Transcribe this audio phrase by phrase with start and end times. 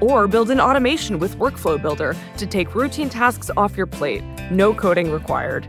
[0.00, 4.74] Or build an automation with Workflow Builder to take routine tasks off your plate, no
[4.74, 5.68] coding required.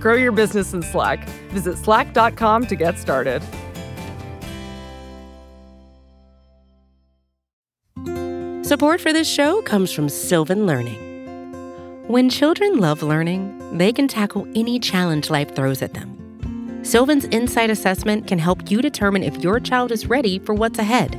[0.00, 1.28] Grow your business in Slack.
[1.50, 3.42] Visit slack.com to get started.
[8.68, 11.08] Support for this show comes from Sylvan Learning.
[12.06, 16.80] When children love learning, they can tackle any challenge life throws at them.
[16.82, 21.18] Sylvan's Insight Assessment can help you determine if your child is ready for what's ahead.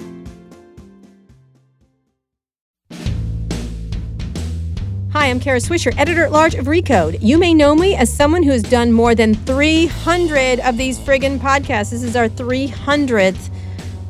[5.21, 7.19] Hi, I'm Kara Swisher, editor at large of Recode.
[7.21, 11.91] You may know me as someone who's done more than 300 of these friggin' podcasts.
[11.91, 13.51] This is our 300th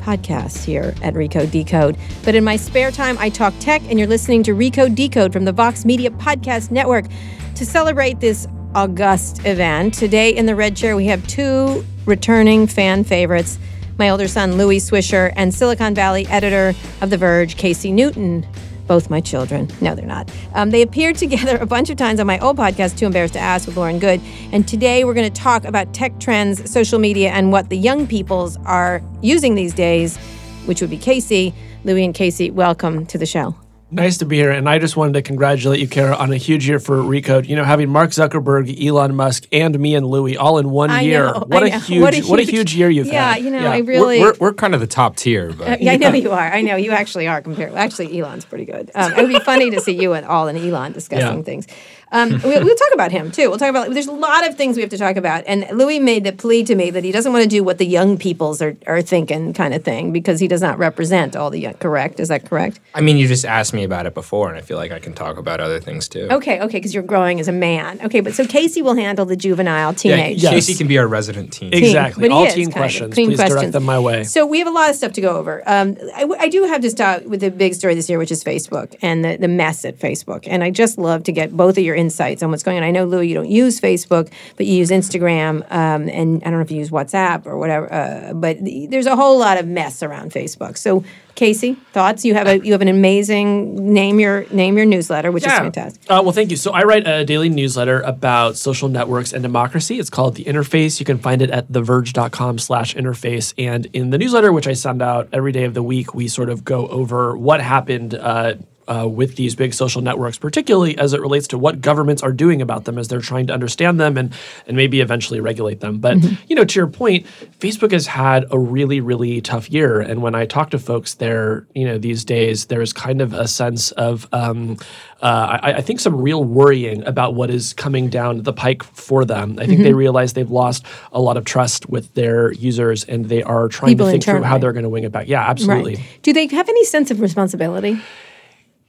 [0.03, 1.97] podcast here at Recode Decode.
[2.23, 5.43] But in my spare time, I talk tech, and you're listening to Recode Decode from
[5.43, 7.07] the Vox Media Podcast Network.
[7.55, 13.03] To celebrate this august event, today in the red chair, we have two returning fan
[13.03, 13.59] favorites
[13.97, 18.47] my older son, Louie Swisher, and Silicon Valley editor of The Verge, Casey Newton
[18.87, 19.69] both my children.
[19.81, 20.31] No, they're not.
[20.53, 23.39] Um, they appeared together a bunch of times on my old podcast, Too Embarrassed to
[23.39, 24.21] Ask with Lauren Goode.
[24.51, 28.07] And today we're going to talk about tech trends, social media, and what the young
[28.07, 30.17] peoples are using these days,
[30.65, 31.53] which would be Casey.
[31.83, 33.55] Louie and Casey, welcome to the show.
[33.93, 36.65] Nice to be here, and I just wanted to congratulate you, Kara, on a huge
[36.65, 37.49] year for Recode.
[37.49, 41.01] You know, having Mark Zuckerberg, Elon Musk, and me and Louie all in one I
[41.01, 41.25] year.
[41.25, 41.79] know, what, I a know.
[41.79, 43.13] huge, What a what a huge- huge year you've had.
[43.13, 43.43] Yeah, had.
[43.43, 44.21] you know, I really.
[44.21, 46.39] We're, we're kind of the top tier, but Uh, yeah, I know you are.
[46.53, 47.73] I know you actually are compared.
[47.73, 48.91] Actually, Elon's pretty good.
[48.95, 51.43] Um, it would be funny to see you and all and Elon discussing Yeah.
[51.43, 51.67] things.
[52.11, 53.49] Um, we, we'll talk about him too.
[53.49, 53.91] We'll talk about.
[53.93, 55.43] There's a lot of things we have to talk about.
[55.47, 57.85] And Louie made the plea to me that he doesn't want to do what the
[57.85, 61.59] young peoples are, are thinking, kind of thing, because he does not represent all the
[61.59, 61.73] young.
[61.75, 62.19] Correct?
[62.19, 62.79] Is that correct?
[62.93, 65.13] I mean, you just asked me about it before, and I feel like I can
[65.13, 66.27] talk about other things too.
[66.29, 67.99] Okay, okay, because you're growing as a man.
[68.03, 70.43] Okay, but so Casey will handle the juvenile Yeah, teenage.
[70.43, 70.53] Yes.
[70.53, 71.71] Casey can be our resident teen.
[71.71, 72.21] teen, Exactly.
[72.21, 72.77] but he All is teen kind of.
[72.77, 73.15] questions.
[73.15, 74.23] Teen Please direct them my way.
[74.25, 75.63] So we have a lot of stuff to go over.
[75.65, 78.43] Um, I, I do have to start with the big story this year, which is
[78.43, 80.45] Facebook and the, the mess at Facebook.
[80.47, 82.83] And I just love to get both of your insights on what's going on.
[82.83, 86.59] I know, Louie, you don't use Facebook, but you use Instagram, um, and I don't
[86.59, 87.91] know if you use WhatsApp or whatever.
[87.93, 90.77] Uh, but the, there's a whole lot of mess around Facebook.
[90.77, 91.03] So,
[91.35, 92.25] Casey, thoughts?
[92.25, 96.03] You have a you have an amazing name your name your newsletter, which is fantastic.
[96.09, 96.57] Uh, well, thank you.
[96.57, 99.97] So I write a daily newsletter about social networks and democracy.
[99.97, 100.99] It's called The Interface.
[100.99, 103.53] You can find it at theverge.com slash interface.
[103.57, 106.49] And in the newsletter, which I send out every day of the week, we sort
[106.49, 108.55] of go over what happened uh,
[108.91, 112.61] uh, with these big social networks, particularly as it relates to what governments are doing
[112.61, 114.33] about them as they're trying to understand them and,
[114.67, 115.99] and maybe eventually regulate them.
[115.99, 116.17] But,
[116.49, 117.25] you know, to your point,
[117.59, 120.01] Facebook has had a really, really tough year.
[120.01, 123.47] And when I talk to folks there, you know, these days, there's kind of a
[123.47, 124.77] sense of, um,
[125.21, 129.23] uh, I, I think, some real worrying about what is coming down the pike for
[129.23, 129.57] them.
[129.57, 133.43] I think they realize they've lost a lot of trust with their users and they
[133.43, 135.29] are trying People to think through how they're going to wing it back.
[135.29, 135.95] Yeah, absolutely.
[135.95, 136.19] Right.
[136.23, 138.01] Do they have any sense of responsibility?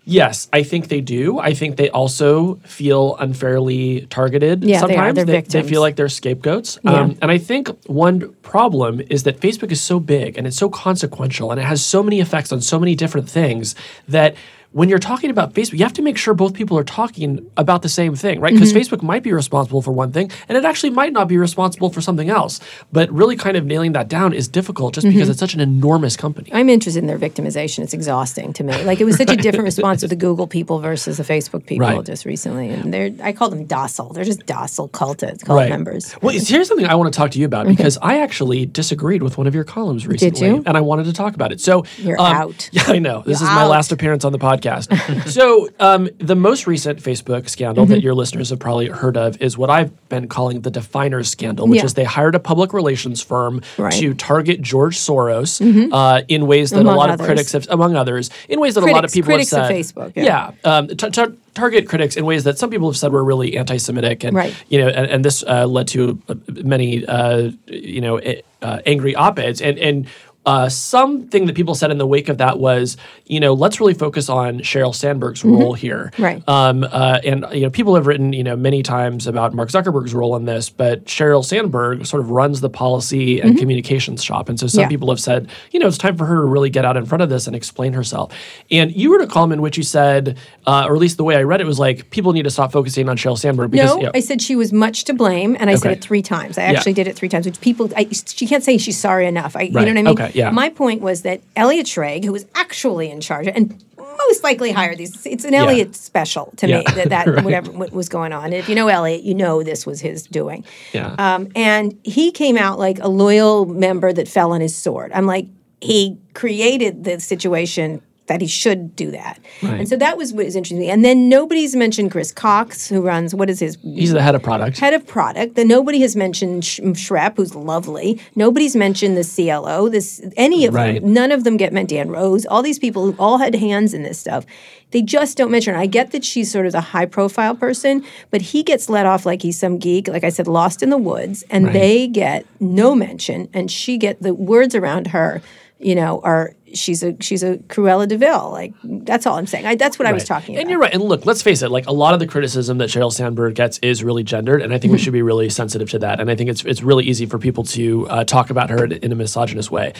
[0.04, 1.38] Yes, I think they do.
[1.38, 4.64] I think they also feel unfairly targeted.
[4.64, 4.88] Yeah, they are.
[4.88, 5.68] sometimes They're they, victims.
[5.68, 6.78] feel like they're scapegoats.
[6.82, 6.92] Yeah.
[6.92, 10.68] Um, and I think one problem is that Facebook is so big and it's so
[10.68, 13.74] consequential and it has so many effects on so many different things
[14.08, 14.34] that
[14.72, 17.83] when you're talking about Facebook, you have to make sure both people are talking about
[17.83, 18.53] the same thing, right?
[18.53, 18.78] Because Mm-hmm.
[18.97, 22.00] Facebook might be responsible for one thing and it actually might not be responsible for
[22.00, 22.59] something else.
[22.91, 25.15] But really kind of nailing that down is difficult just Mm-hmm.
[25.16, 26.48] because it's such an enormous company.
[26.53, 27.80] I'm interested in their victimization.
[27.80, 28.83] It's exhausting to me.
[28.84, 31.86] Like it was such a different response with the Google people versus the Facebook people
[31.86, 32.04] Right.
[32.07, 34.13] just recently, and they're I call them docile.
[34.15, 36.15] They're just docile cultists, cult cult members.
[36.22, 39.36] Well, here's something I want to talk to you about because I actually disagreed with
[39.36, 41.60] one of your columns recently, and I wanted to talk about it.
[41.60, 42.71] So You're um, out.
[42.72, 43.22] Yeah, I know.
[43.27, 43.71] This You're is my out.
[43.71, 44.61] last appearance on the podcast.
[45.26, 47.92] so um, the most recent Facebook scandal Mm-hmm.
[47.94, 51.66] that your listeners have probably heard of is what I've been calling the Definers scandal,
[51.66, 51.84] which Yeah.
[51.86, 53.92] is they hired a public relations firm Right.
[53.94, 55.60] to target George Soros
[55.92, 57.20] uh, in ways that Among a lot others.
[57.20, 59.74] of critics have, among others, in ways that a lot of people critics have said.
[59.76, 60.24] Facebook, yeah.
[60.24, 61.24] yeah um, t- t-
[61.54, 64.54] target critics in ways that some people have said were really anti-Semitic, and Right.
[64.68, 66.34] you know, and, and this uh, led to uh,
[66.65, 68.20] many, uh, you know,
[68.62, 69.60] uh, angry op-eds.
[69.60, 70.06] And and
[70.44, 72.97] uh, something that people said in the wake of that was,
[73.27, 76.10] you know, let's really focus on Sheryl Sandberg's role here.
[76.15, 76.22] Mm-hmm.
[76.22, 76.48] Right.
[76.48, 80.15] Um, uh, and you know, people have written, you know, many times about Mark Zuckerberg's
[80.15, 84.59] role in this, but Sheryl Sandberg sort of runs the policy and communications shop, and
[84.60, 84.83] so some Mm-hmm.
[84.83, 84.89] Yeah.
[84.89, 87.22] people have said, you know, it's time for her to really get out in front
[87.22, 88.33] of this and explain herself.
[88.68, 91.36] And you wrote a column in which you said, uh, or at least the way
[91.36, 94.03] I read it was like, people need to stop focusing on Sheryl Sandberg because No,
[94.03, 96.59] yeah, I said she was much to blame, and I said it three times.
[96.59, 99.54] I actually did it three times, which people, I, she can't say she's sorry enough.
[99.54, 100.09] I, You know what I mean?
[100.09, 100.50] Okay, yeah.
[100.50, 103.82] My point was that Elliot Schrage, who was actually in charge, and
[104.28, 107.44] most likely hired these, it's an Elliot special to me that, that Right.
[107.44, 108.46] whatever what was going on.
[108.46, 110.64] And if you know Elliot, you know this was his doing.
[110.92, 111.14] Yeah.
[111.18, 115.12] Um, and he came out like a loyal member that fell on his sword.
[115.14, 115.46] I'm like,
[115.80, 119.41] he created the situation that he should do that.
[119.63, 120.78] And so that was what was interesting.
[120.78, 120.91] to me.
[120.91, 124.42] And then nobody's mentioned Chris Cox, who runs what is his he's the head of
[124.42, 124.78] product.
[124.78, 125.57] head of product.
[125.57, 128.21] Then nobody has mentioned Sh- Schrep, who's lovely.
[128.36, 129.89] Nobody's mentioned the CLO.
[129.89, 131.03] This any of Right.
[131.03, 131.13] them.
[131.13, 131.89] None of them get meant.
[131.91, 132.47] Dan Rose.
[132.47, 134.47] All these people who all had hands in this stuff.
[134.92, 135.80] They just don't mention her.
[135.80, 139.27] I get that she's sort of the high profile person, but he gets let off
[139.27, 142.95] like he's some geek, like I said, lost in the woods, and they get no
[142.95, 145.42] mention, and she get the words around her.
[145.80, 148.51] You know, are she's a she's a Cruella de Vil.
[148.51, 149.66] Like that's all I'm saying.
[149.66, 150.28] I, that's what I was Right.
[150.28, 150.71] talking And about.
[150.71, 150.92] you're right.
[150.95, 151.71] And look, let's face it.
[151.71, 154.78] Like a lot of the criticism that Sheryl Sandberg gets is really gendered, and I
[154.78, 155.04] think we Mm-hmm.
[155.04, 156.21] should be really sensitive to that.
[156.21, 158.92] And I think it's it's really easy for people to uh, talk about her in,
[158.92, 159.92] in a misogynist way.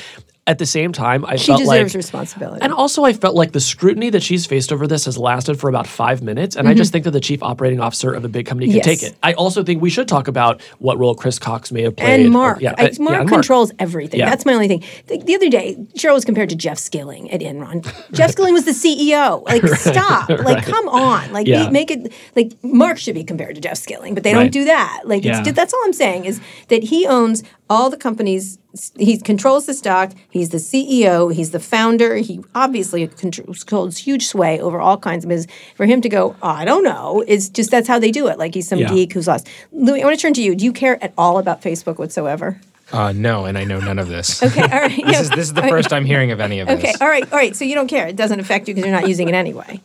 [0.45, 2.63] At the same time, I She felt deserves like, responsibility.
[2.63, 5.69] and also I felt like the scrutiny that she's faced over this has lasted for
[5.69, 8.47] about five minutes, and I just think that the chief operating officer of a big
[8.47, 8.89] company can Mm-hmm.
[8.89, 9.01] Yes.
[9.01, 9.17] take it.
[9.23, 12.19] I also think we should talk about what role Chris Cox may have played.
[12.19, 12.61] and or- Mark.
[12.61, 14.19] yeah, I- yeah, Mark and controls everything.
[14.19, 14.31] Yeah.
[14.31, 14.83] That's my only thing.
[15.07, 17.85] The, the other day, Sheryl was compared to Jeff Skilling at Enron.
[18.13, 19.45] Jeff Skilling was the CEO.
[19.45, 20.29] Like, stop.
[20.29, 21.33] Like, come on.
[21.33, 21.71] Like, Yeah.
[21.71, 25.03] make it like Mark should be compared to Jeff Skilling, but they don't do that.
[25.05, 25.41] Like, Yeah.
[25.47, 28.59] it's, that's all I'm saying is that he owns all the companies.
[28.99, 30.13] He controls the stock.
[30.31, 31.33] He's the CEO.
[31.33, 32.17] He's the founder.
[32.17, 35.55] He obviously controls holds huge sway over all kinds of business.
[35.77, 38.39] For him to go, oh, I don't know, is just that's how they do it.
[38.39, 38.89] Like he's some Yeah.
[38.89, 39.49] geek who's lost.
[39.73, 40.55] Louie, I want to turn to you.
[40.55, 42.61] Do you care at all about Facebook whatsoever?
[42.93, 44.43] Uh, no, and I know none of this.
[44.49, 45.03] Okay, all right.
[45.07, 46.95] this is this is the first I'm hearing of any of Okay, this.
[46.97, 47.57] Okay, all right, all right.
[47.57, 48.07] So you don't care.
[48.07, 49.81] It doesn't affect you because you're not using it anyway.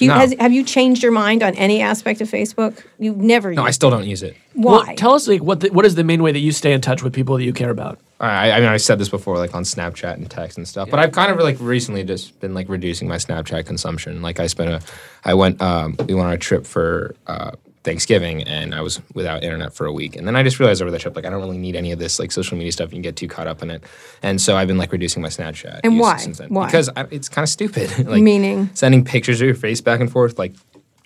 [0.00, 0.16] Do you, No.
[0.16, 2.82] has, have you changed your mind on any aspect of Facebook?
[2.98, 4.34] You've never No, I used still don't use it.
[4.54, 4.72] Why?
[4.72, 6.80] Well, tell us like what the, what is the main way that you stay in
[6.80, 7.98] touch with people that you care about?
[8.18, 10.88] I, I mean, I said this before, like on Snapchat and text and stuff.
[10.88, 14.22] But I've kind of like recently just been like reducing my Snapchat consumption.
[14.22, 14.80] Like I spent a,
[15.26, 17.50] I went, um, we went on a trip for uh,
[17.82, 20.14] Thanksgiving, and I was without internet for a week.
[20.14, 21.98] And then I just realized over the trip, like I don't really need any of
[21.98, 22.90] this like social media stuff.
[22.90, 23.82] You can get too caught up in it.
[24.22, 25.80] And so I've been like reducing my Snapchat.
[25.82, 26.18] And why?
[26.18, 26.50] Since then.
[26.50, 26.66] Why?
[26.66, 27.90] Because I, it's kind of stupid.
[28.06, 28.70] like Meaning?
[28.74, 30.38] sending pictures of your face back and forth.
[30.38, 30.54] Like,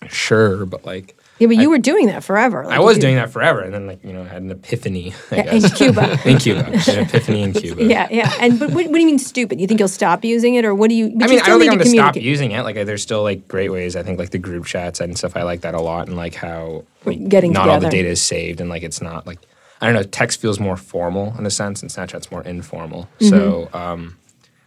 [0.08, 1.16] sure, but like.
[1.38, 2.64] Yeah, but you were doing that forever.
[2.64, 5.12] I was doing that forever, and then like you know, I had an epiphany.
[5.32, 5.62] I Yeah, in.
[5.62, 6.18] Cuba.
[6.28, 7.84] in Cuba, an epiphany in Cuba.
[7.94, 8.32] Yeah, yeah.
[8.40, 9.60] And but what, what do you mean stupid?
[9.60, 11.06] You think you'll stop using it, or what do you?
[11.06, 12.62] I you mean, I don't think I'm gonna stop using it.
[12.62, 13.96] Like, there's still like great ways.
[13.96, 15.36] I think like the group chats and stuff.
[15.36, 18.22] I like that a lot, and like how like, Getting not all the data is
[18.22, 19.40] saved, and like it's not like
[19.80, 20.04] I don't know.
[20.04, 23.08] Text feels more formal in a sense, and Snapchat's more informal.
[23.18, 23.28] Mm-hmm.
[23.28, 24.16] So um,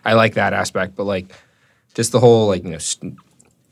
[0.04, 1.31] I like that aspect, but like
[1.94, 3.18] just the whole like you know st-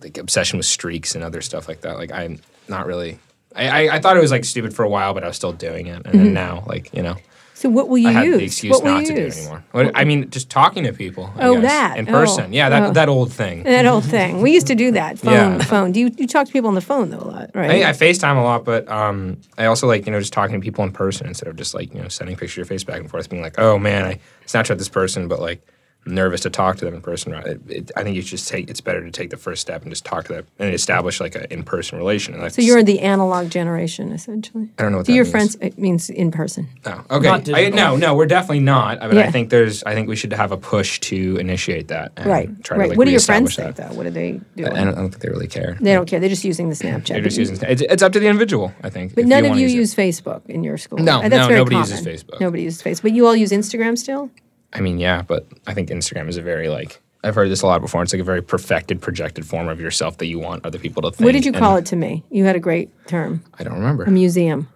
[0.02, 1.98] like obsession with streaks and other stuff like that.
[1.98, 3.20] Like I'm not really.
[3.56, 5.54] I, I, I thought it was like stupid for a while, but I was still
[5.54, 6.18] doing it, and Mm-hmm.
[6.18, 7.16] then now like you know.
[7.58, 8.38] So what will you I have use?
[8.38, 9.38] the excuse what not to do use?
[9.38, 9.64] it anymore.
[9.72, 11.32] What, I mean, just talking to people.
[11.38, 11.98] I Oh, guess, that.
[11.98, 12.52] in Oh, person.
[12.52, 12.92] yeah, that oh.
[12.92, 13.64] that old thing.
[13.64, 14.42] That old thing.
[14.42, 15.18] We used to do that.
[15.26, 15.58] Phone, Yeah.
[15.60, 15.94] phone.
[15.94, 17.82] Do you, you talk to people on the phone though a lot, right?
[17.86, 20.64] I, I FaceTime a lot, but um, I also like you know just talking to
[20.64, 23.00] people in person instead of just like you know sending pictures of your face back
[23.00, 25.66] and forth, being like, oh man, I Snapchat this person, but like
[26.06, 27.32] nervous to talk to them in person.
[27.32, 27.46] Right?
[27.48, 28.70] It, it, I think you just take.
[28.70, 31.36] It's better to take the first step and just talk to them and establish like
[31.36, 32.34] an in person relation.
[32.34, 34.70] And that's, so you're in the analog generation, essentially.
[34.78, 35.32] I don't know what to that your means.
[35.32, 36.68] friends, it means in person.
[36.86, 37.28] Oh, okay.
[37.28, 39.02] Not I, no, no, we're definitely not.
[39.02, 39.24] I mean, Yeah.
[39.28, 39.84] I think there's.
[39.84, 42.12] I think we should have a push to initiate that.
[42.18, 42.64] And Right.
[42.64, 42.84] Try right.
[42.86, 43.96] To, like, what do your friends reestablish think though?
[43.98, 44.70] What are they doing?
[44.70, 44.74] That.
[44.74, 45.78] I don't, I don't think they really care.
[45.80, 46.20] they don't care.
[46.20, 47.08] They're just using the Snapchat.
[47.08, 47.58] They're just using.
[47.68, 48.74] It's, it's up to the individual.
[48.84, 49.16] I think.
[49.16, 49.74] But if none of wanna you it.
[49.74, 51.00] use Facebook in your school.
[51.00, 52.14] No, Uh, that's no, very nobody uses common.
[52.14, 52.40] Facebook.
[52.42, 53.02] Nobody uses Facebook.
[53.04, 54.30] But you all use Instagram still?
[54.76, 57.66] I mean, yeah, but I think Instagram is a very like I've heard this a
[57.66, 58.04] lot before.
[58.04, 61.12] It's like a very perfected, projected form of yourself that you want other people to
[61.12, 61.26] think.
[61.26, 62.24] What did you call and it to me?
[62.30, 63.44] You had a great term.
[63.58, 64.04] I don't remember.
[64.04, 64.68] A museum.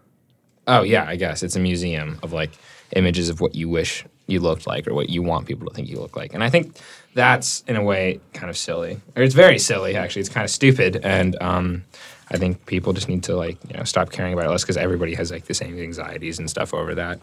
[0.67, 2.51] oh yeah, I guess it's a museum of like
[2.95, 5.89] images of what you wish you looked like or what you want people to think
[5.89, 6.33] you look like.
[6.33, 6.77] And I think
[7.13, 10.21] that's in a way kind of silly, or it's very silly actually.
[10.21, 11.83] It's kind of stupid, and um,
[12.31, 14.77] I think people just need to like you know stop caring about it less because
[14.77, 17.19] everybody has like the same anxieties and stuff over that.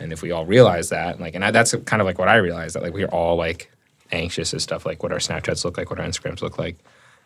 [0.00, 2.36] And if we all realize that, like, and I, that's kind of like what I
[2.36, 3.70] realized that like we're all like
[4.12, 6.76] anxious as stuff like what our Snapchats look like, what our Instagrams look like.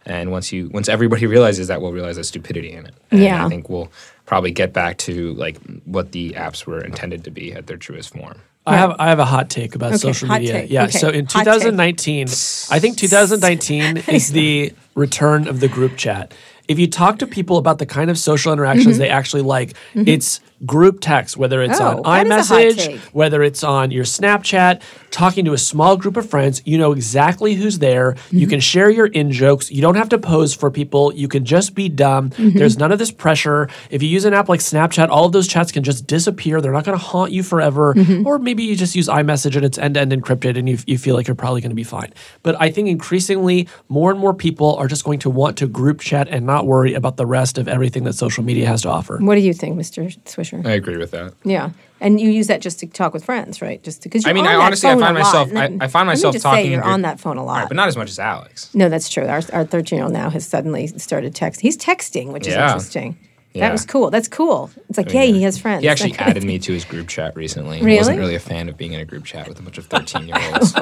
[0.05, 2.95] And once you once everybody realizes that, we'll realize the stupidity in it.
[3.11, 3.45] And Yeah.
[3.45, 3.91] I think we'll
[4.27, 8.11] probably get back to like what the apps were intended to be at their truest
[8.11, 8.41] form.
[8.65, 10.53] I have I have a hot take about Okay, social media.
[10.53, 10.71] take.
[10.71, 10.85] Yeah.
[10.85, 11.55] Okay, So in hot take.
[11.55, 12.29] 2019,
[12.71, 16.33] I think 2019 is the return of the group chat.
[16.69, 18.99] If you talk to people about the kind of social interactions mm-hmm.
[19.03, 20.07] they actually like, mm-hmm.
[20.07, 21.81] it's group text, whether it's.
[21.81, 25.59] Oh, on that is a hot iMessage, whether it's on your Snapchat, talking to a
[25.59, 28.13] small group of friends, you know exactly who's there.
[28.13, 28.39] Mm-hmm.
[28.39, 29.71] You can share your in jokes.
[29.71, 31.13] You don't have to pose for people.
[31.15, 32.31] You can just be dumb.
[32.31, 32.59] Mm-hmm.
[32.59, 33.69] There's none of this pressure.
[33.91, 36.61] If you use an app like Snapchat, all of those chats can just disappear.
[36.61, 37.95] They're not going to haunt you forever.
[37.95, 38.27] Mm-hmm.
[38.27, 40.99] Or maybe you just use iMessage and it's end to end encrypted and you, you
[40.99, 42.13] feel like you're probably going to be fine.
[42.43, 46.01] But I think increasingly, more and more people are just going to want to group
[46.01, 49.19] chat and not worry about the rest of everything that social media has to offer.
[49.19, 50.17] What do you think, Mr.
[50.25, 50.52] Swisher?
[50.65, 51.35] I agree with that.
[51.45, 51.71] Yeah.
[52.01, 53.81] And you use that just to talk with friends, right?
[53.83, 56.43] Just because you I mean, I honestly, I find myself, I, I find myself just
[56.43, 56.65] talking.
[56.65, 57.59] Say you're on that phone a lot.
[57.61, 58.75] Right, but not as much as Alex.
[58.75, 59.25] no, that's true.
[59.27, 61.61] Our our 13 year old now has suddenly started text.
[61.61, 62.67] He's texting, which is Yeah.
[62.67, 63.17] interesting.
[63.55, 63.73] That Yeah.
[63.73, 64.09] was cool.
[64.11, 64.71] That's cool.
[64.89, 65.83] It's like, oh, yay, he has friends.
[65.83, 67.79] He actually Like- added me to his group chat recently.
[67.81, 67.99] He Really?
[67.99, 70.27] wasn't really a fan of being in a group chat with a bunch of 13
[70.29, 70.73] year olds.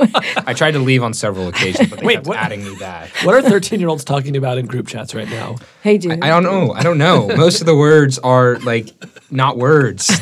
[0.46, 2.36] I tried to leave on several occasions, but they Wait, kept what?
[2.38, 3.10] adding me back.
[3.24, 5.56] What are 13 year olds talking about in group chats right now?
[5.82, 6.22] Hey, dude.
[6.22, 6.72] I don't know.
[6.72, 7.26] I don't know.
[7.36, 8.90] Most of the words are like
[9.32, 10.08] not words.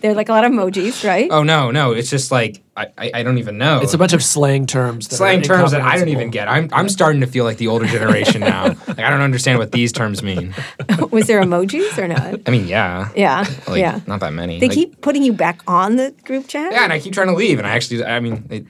[0.00, 1.28] They're like a lot of emojis, right?
[1.30, 1.92] oh no, no.
[1.92, 3.80] It's just like I, I, I don't even know.
[3.80, 5.08] It's a bunch of slang terms.
[5.08, 6.48] That slang terms that I don't even get.
[6.48, 8.74] I'm I'm starting to feel like the older generation now.
[8.90, 10.54] Like I don't understand what these terms mean.
[11.10, 12.40] Was there emojis or not?
[12.46, 13.08] I mean, yeah.
[13.14, 13.46] Yeah.
[13.68, 14.00] Like, yeah.
[14.06, 14.58] Not that many.
[14.58, 16.72] They Like, keep putting you back on the group chat.
[16.72, 18.66] Yeah, and I keep trying to leave, and I actually, I mean, it,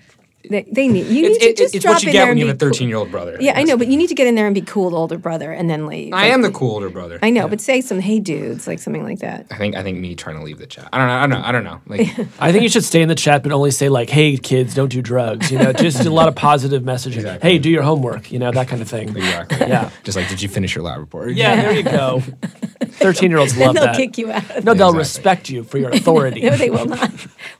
[0.50, 2.19] They, they need you it's, need to it, just it's drop what you in get
[2.19, 3.37] there when and you be have a 13 year old brother.
[3.37, 3.47] Cool.
[3.47, 5.52] Yeah, I know, but you need to get in there and be cool older brother,
[5.52, 6.12] and then leave.
[6.12, 7.21] I am the cool older brother.
[7.23, 9.47] I know, but say some hey dudes, like something like that.
[9.50, 10.88] I think I think me trying to leave the chat.
[10.92, 11.14] I don't know.
[11.14, 11.49] I don't know.
[11.49, 11.80] I don't know.
[11.87, 14.75] Like I think you should stay in the chat, but only say like, "Hey, kids,
[14.75, 17.16] don't do drugs." You know, just a lot of positive messaging.
[17.16, 17.49] Exactly.
[17.49, 18.33] Hey, do your homework.
[18.33, 19.09] You know, that kind of thing.
[19.16, 19.69] exactly.
[19.69, 19.90] Yeah.
[20.02, 21.33] Just like, did you finish your lab report?
[21.35, 22.23] Yeah, there you go.
[23.00, 23.97] Thirteen-year-olds love They'll that.
[23.97, 24.45] kick you out.
[24.64, 24.99] No, they'll Exactly.
[24.99, 26.40] respect you for your authority.
[26.50, 27.11] No, they will not.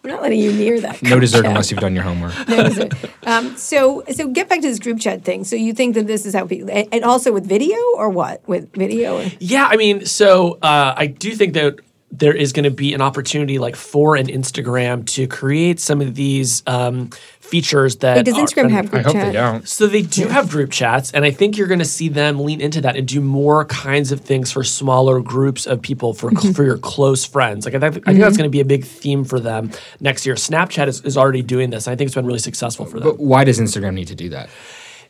[0.03, 1.03] We're not letting you near that.
[1.03, 1.47] No dessert chat.
[1.51, 2.33] unless you've done your homework.
[2.49, 2.93] No dessert.
[3.25, 5.45] Um, so, so get back to this group chat thing.
[5.45, 8.47] So you think that this is how people, and and also with video or what?
[8.49, 9.19] With video?
[9.21, 11.77] Or, Yeah, I mean, so uh, I do think that
[12.13, 16.15] there is going to be an opportunity, like for an Instagram, to create some of
[16.17, 17.11] these um,
[17.51, 18.17] features that.
[18.17, 19.27] Wait, does are- Instagram have I hope chat?
[19.27, 19.69] they don't.
[19.69, 22.61] So they do have group chats, and I think you're going to see them lean
[22.61, 26.53] into that and do more kinds of things for smaller groups of people for Mm-hmm.
[26.61, 27.65] for your close friends.
[27.65, 30.25] Like I, th- I think that's going to be a big theme for them next
[30.25, 30.37] year.
[30.37, 31.87] Snapchat is, is already doing this.
[31.87, 33.09] And I think it's been really successful for them.
[33.09, 34.49] But why does Instagram need to do that?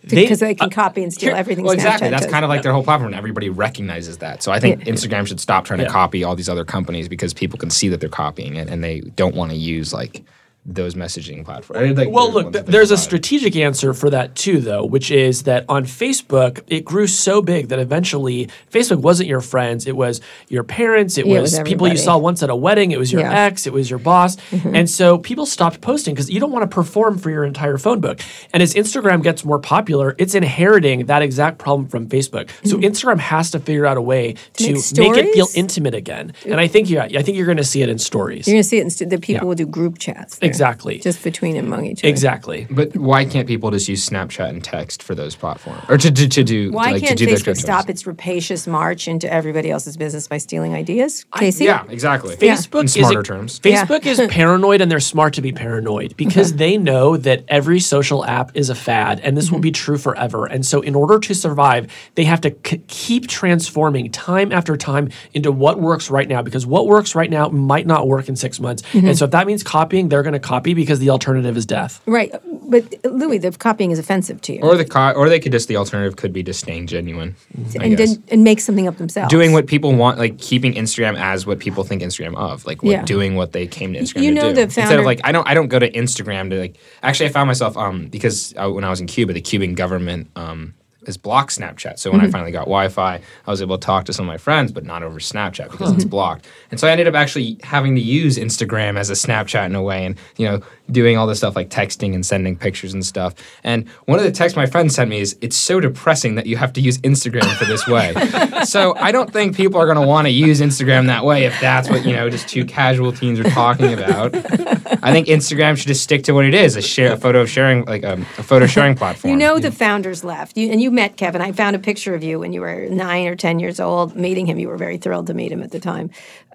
[0.08, 1.64] Because they can copy and steal Here- everything.
[1.64, 2.08] Well, exactly.
[2.08, 2.32] That's does.
[2.32, 3.12] kind of like their whole platform.
[3.12, 4.42] Everybody recognizes that.
[4.42, 7.58] So I think Instagram should stop trying to copy all these other companies because people
[7.58, 10.22] can see that they're copying it and they don't want to use like
[10.66, 11.80] those messaging platforms.
[11.80, 13.02] I mean, like, Well, look, th- there's a provide.
[13.04, 17.68] strategic answer for that too, though, which is that on Facebook, it grew so big
[17.68, 19.86] that eventually Facebook wasn't your friends.
[19.86, 21.16] It was your parents.
[21.16, 22.90] It Yeah, it was, was people you saw once at a wedding.
[22.90, 23.28] It was your Yeah.
[23.28, 23.36] Mm-hmm.
[23.36, 23.66] ex.
[23.66, 24.36] It was your boss.
[24.64, 28.00] And so people stopped posting because you don't want to perform for your entire phone
[28.00, 28.20] book.
[28.52, 32.50] And as Instagram gets more popular, it's inheriting that exact problem from Facebook.
[32.68, 36.34] So Instagram has to figure out a way to, make make it feel intimate again.
[36.44, 38.46] And I think yeah, I think you're going to see it in stories.
[38.46, 39.08] You're going to see it instead.
[39.08, 39.48] The people Yeah.
[39.48, 40.36] will do group chats.
[40.38, 40.98] there, Exactly.
[40.98, 42.08] Just between and among each other.
[42.08, 42.66] Exactly.
[42.70, 46.28] But why can't people just use Snapchat and text for those platforms or to, to,
[46.28, 46.72] to do?
[46.72, 50.28] Why like, can't to do Facebook script stop its rapacious march into everybody else's business
[50.28, 51.24] by stealing ideas?
[51.34, 51.64] Casey?
[51.64, 52.36] Yeah, exactly.
[52.36, 53.60] Facebook In is smarter a- terms.
[53.64, 53.84] Yeah.
[53.84, 58.24] Facebook is paranoid and they're smart to be paranoid because they know that every social
[58.24, 59.84] app is a fad and this will be mm-hmm.
[59.84, 60.46] true forever.
[60.46, 65.10] And so, in order to survive, they have to c- keep transforming time after time
[65.34, 68.60] into what works right now because what works right now might not work in six
[68.60, 68.82] months.
[68.82, 69.08] Mm-hmm.
[69.08, 72.00] And so, if that means copying, they're going to copy because the alternative is death.
[72.06, 72.32] Right.
[72.68, 74.60] But Louie, the copying is offensive to you.
[74.62, 77.36] Or the co- or they could just the alternative could be just staying genuine.
[77.78, 78.16] I and, guess.
[78.16, 79.30] then, and make something up themselves.
[79.30, 82.90] doing what people want, like keeping Instagram as what people think Instagram of, like what,
[82.92, 83.04] Yeah.
[83.04, 84.54] doing what they came to Instagram You to know do.
[84.54, 86.76] the Instead founder- of like, I don't, I don't go to Instagram to like.
[87.02, 90.28] Actually, I found myself um because uh, when I was in Cuba, the Cuban government
[90.36, 90.74] um
[91.06, 91.98] has blocked Snapchat.
[91.98, 94.36] So when I finally got Wi-Fi, I was able to talk to some of my
[94.36, 96.46] friends, but not over Snapchat because it's blocked.
[96.70, 99.82] And so I ended up actually having to use Instagram as a Snapchat in a
[99.82, 103.34] way, and you know, doing all this stuff like texting and sending pictures and stuff.
[103.64, 106.56] And one of the texts my friend sent me is, "It's so depressing that you
[106.56, 108.14] have to use Instagram for this way."
[108.64, 111.58] so I don't think people are going to want to use Instagram that way if
[111.60, 114.34] that's what you know, just two casual teens are talking about.
[115.02, 117.48] I think Instagram should just stick to what it is: a share, a photo of
[117.48, 119.30] sharing, like um, a photo sharing platform.
[119.30, 121.40] You know the founders left, you, and you met Kevin.
[121.40, 124.46] I found a picture of you when you were nine or ten years old, meeting
[124.46, 124.58] him.
[124.58, 126.10] You were very thrilled to meet him at the time.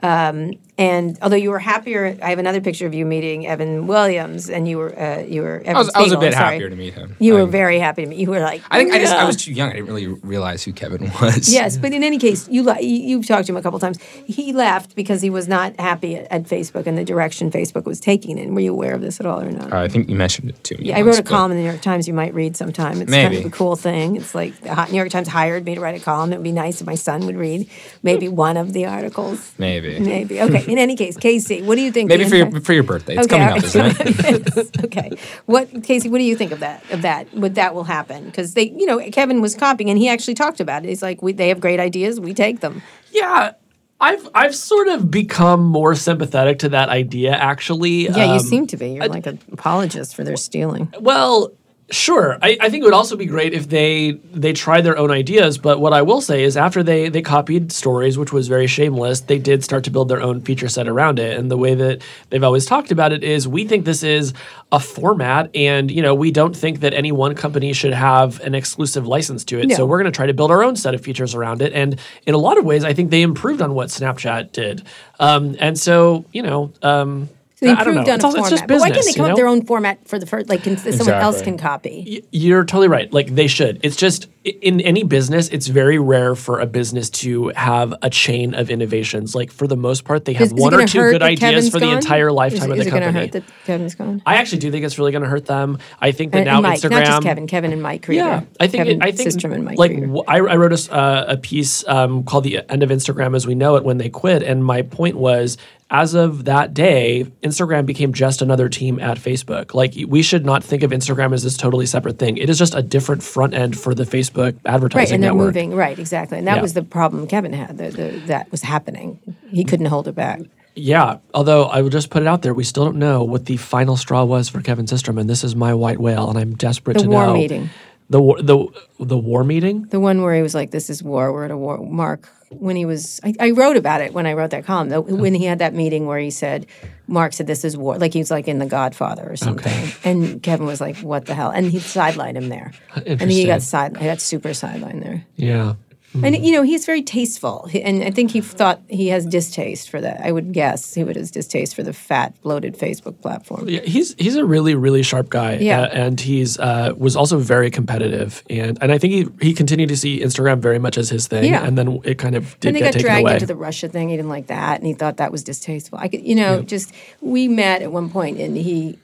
[0.05, 4.50] Um, and although you were happier, I have another picture of you meeting Evan Williams,
[4.50, 5.59] and you were uh, you were.
[5.62, 7.15] Evan I was, I was a bit happier to meet him.
[7.17, 8.19] You were I- very happy to meet.
[8.19, 9.69] You were like, I think I just I was too young.
[9.69, 11.47] I didn't really realize who Kevin was.
[11.51, 14.01] Yes, but in any case, you you- you've talked to him a couple times.
[14.25, 18.01] He left because he was not happy at, at Facebook and the direction Facebook was
[18.01, 18.50] taking it.
[18.50, 19.71] Were you aware of this at all or not?
[19.71, 20.88] Uh, I think you mentioned it to me.
[20.89, 22.05] Yeah, I wrote a column in the New York Times.
[22.05, 23.01] You might read sometime.
[23.01, 23.47] It's kind of Maybe.
[23.47, 24.17] a cool thing.
[24.17, 26.33] It's like the Hot- New York Times hired me to write a column.
[26.33, 27.69] It would be nice if my son would read
[28.03, 29.53] maybe one of the articles.
[29.57, 29.94] Maybe.
[29.99, 30.41] Maybe.
[30.41, 30.71] Okay.
[30.71, 32.09] In any case, Casey, what do you think?
[32.09, 33.15] Maybe the for your for your birthday.
[33.17, 34.85] It's Okay, coming all up, isn't it?
[34.85, 35.11] okay.
[35.45, 36.09] What Casey?
[36.09, 36.83] What do you think of that?
[36.91, 37.33] Of that?
[37.33, 38.25] What that will happen?
[38.25, 40.89] Because they, you know, Kevin was copying, and he actually talked about it.
[40.89, 42.19] He's like, we, they have great ideas.
[42.19, 42.81] We take them.
[43.11, 43.53] Yeah.
[44.01, 48.03] I've I've sort of become more sympathetic to that idea actually.
[48.09, 48.89] Yeah, you Um, seem to be.
[48.91, 50.93] You're like an apologist for their stealing.
[50.99, 51.53] Well,
[51.91, 52.37] sure.
[52.41, 55.57] I, I think it would also be great if they they tried their own ideas.
[55.57, 59.21] But what I will say is, after they they copied stories, which was very shameless,
[59.21, 61.37] they did start to build their own feature set around it.
[61.37, 64.33] And the way that they've always talked about it is, we think this is
[64.71, 68.55] a format, and you know, we don't think that any one company should have an
[68.55, 69.71] exclusive license to it.
[69.75, 71.73] So we're going to try to build our own set of features around it.
[71.73, 74.83] And in a lot of ways, I think they improved on what Snapchat did.
[75.19, 76.71] Um, and so, you know.
[76.81, 78.13] Um, So they I- I don't improved know.
[78.13, 78.50] on It's a all- it's format.
[78.51, 80.50] just but why can't they come you up with their own format for the first?
[80.50, 82.24] Like, can, someone else can copy.
[82.31, 83.12] You're totally right.
[83.13, 83.79] Like they should.
[83.83, 88.53] It's just in any business, it's very rare for a business to have a chain
[88.53, 89.33] of innovations.
[89.33, 91.69] Like for the most part, they have Is, is one or two good ideas Kevin's
[91.71, 93.25] for the entire lifetime is, of is the it gonna company.
[93.25, 94.21] hurt that Kevin's gone?
[94.25, 95.79] I actually do think it's really going to hurt them.
[96.00, 98.24] I think that and, now and Mike, Instagram, not just Kevin, Kevin and Mike Krieger.
[98.24, 100.07] yeah, I think Kevin it, I think Systrom and Mike like Krieger.
[100.07, 103.35] w- I, I wrote a, s- uh, a piece um, called "The End of Instagram
[103.35, 105.57] as We Know It" when they quit, and my point was,
[105.91, 109.73] as of that day, Instagram became just another team at Facebook.
[109.73, 112.37] Like we should not think of Instagram as this totally separate thing.
[112.37, 115.45] It is just a different front end for the Facebook advertising Right, and they're network.
[115.47, 115.75] moving.
[115.75, 116.61] Right, exactly, and that Yeah.
[116.61, 117.77] was the problem Kevin had.
[117.77, 119.19] The, the, that was happening.
[119.51, 120.41] He couldn't hold it back.
[120.77, 123.55] Yeah, although I will just put it out there, we still don't know what the
[123.55, 126.95] final straw was for Kevin Systrom, and this is my white whale, and I'm desperate
[126.97, 127.33] The to war know.
[127.33, 127.69] meeting.
[128.09, 128.67] The war, the
[129.00, 129.83] the war meeting.
[129.89, 131.33] The one where he was like, "This is war.
[131.33, 134.33] We're at a war." Mark, when he was, I, I wrote about it when I
[134.33, 134.89] wrote that column.
[134.89, 136.67] though, When he had that meeting where he said,
[137.07, 140.41] "Mark said this is war," like he was like in The Godfather or something, and
[140.43, 142.74] Kevin was like, "What the hell?" And he sidelined him there,
[143.05, 145.25] and he got side, he got super sidelined there.
[145.35, 145.74] Yeah.
[146.23, 149.99] And you know he's very tasteful, and I think he thought he has distaste for
[150.01, 150.21] that.
[150.21, 153.67] I would guess he would have distaste for the fat, bloated Facebook platform.
[153.67, 155.57] Yeah, he's he's a really really sharp guy.
[155.57, 155.81] Yeah.
[155.81, 159.89] uh, and he's uh, was also very competitive, and and I think he he continued
[159.89, 161.51] to see Instagram very much as his thing.
[161.51, 161.65] Yeah.
[161.65, 163.33] And then it kind of did and they get got taken dragged away.
[163.33, 164.09] into the Russia thing.
[164.09, 165.99] He didn't like that, and he thought that was distasteful.
[165.99, 168.99] I could, you know, just we met at one point, and he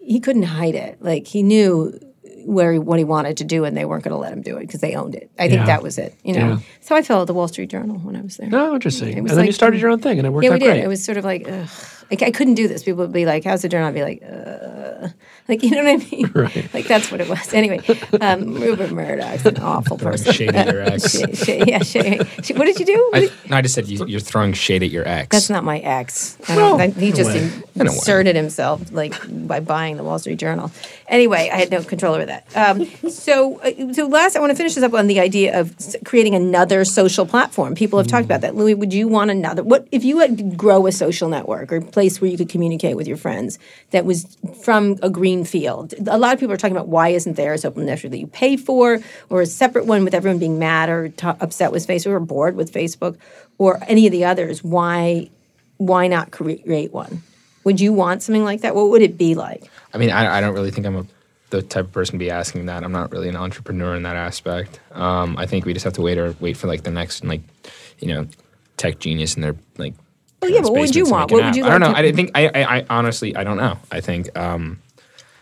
[0.00, 1.02] he couldn't hide it.
[1.02, 1.98] Like he knew
[2.44, 4.56] where he, what he wanted to do, and they weren't going to let him do
[4.56, 5.30] it because they owned it.
[5.38, 5.66] I think Yeah.
[5.66, 6.14] that was it.
[6.22, 6.58] You know, Yeah.
[6.80, 8.48] so I felt at the Wall Street Journal when I was there.
[8.52, 9.08] oh, interesting.
[9.10, 9.82] It And was then you started mm.
[9.82, 10.66] your own thing, and it worked Yeah, we did.
[10.66, 10.84] great.
[10.84, 11.68] It was sort of like, ugh.
[12.10, 12.82] Like, I couldn't do this.
[12.82, 15.08] People would be like, "How's the journal?" I'd be like, uh,
[15.48, 16.30] like you know what I mean?
[16.34, 16.74] Right.
[16.74, 17.52] Like that's what it was.
[17.54, 17.80] Anyway,
[18.20, 20.32] um, Rupert Murdoch's an awful person.
[20.32, 21.10] shade at your ex.
[21.18, 22.26] Sh- sh- yeah, shade.
[22.42, 23.10] Sh- What did you do?
[23.14, 25.28] I, no, I just said you, you're throwing shade at your ex.
[25.30, 26.36] That's not my ex.
[26.48, 27.38] I don't, that- he just way.
[27.76, 27.96] In a way.
[27.96, 29.14] inserted himself like
[29.46, 30.70] by buying the Wall Street Journal.
[31.08, 32.46] Anyway, I had no control over that.
[32.56, 35.72] Um, so, uh, so last, I want to finish this up on the idea of
[35.76, 37.74] s- creating another social platform.
[37.74, 38.54] People have talked about that.
[38.56, 39.62] Louie, would you want another?
[39.62, 42.96] What if you had grow a social network or a place where you could communicate
[42.96, 43.58] with your friends
[43.90, 45.94] that was from a green field?
[46.06, 48.26] A lot of people are talking about why isn't there a social network that you
[48.26, 52.12] pay for, or a separate one with everyone being mad or t- upset with Facebook
[52.12, 53.16] or bored with Facebook,
[53.58, 54.62] or any of the others.
[54.62, 55.30] Why?
[55.78, 57.22] why not create one?
[57.64, 58.74] Would you want something like that?
[58.74, 59.70] What would it be like?
[59.92, 61.06] I mean, I, I don't really think I'm a,
[61.50, 62.84] the type of person to be asking that.
[62.84, 64.80] I'm not really an entrepreneur in that aspect.
[64.92, 67.42] Um, I think we just have to wait or wait for like the next like,
[67.98, 68.26] you know,
[68.76, 69.94] tech genius in their like.
[70.44, 71.30] Oh, yeah, but what would you want?
[71.30, 71.68] make an What would you app.
[71.68, 71.88] I don't know.
[71.88, 72.30] like I think.
[72.34, 73.78] I, I, I honestly, I don't know.
[73.90, 74.80] I think um,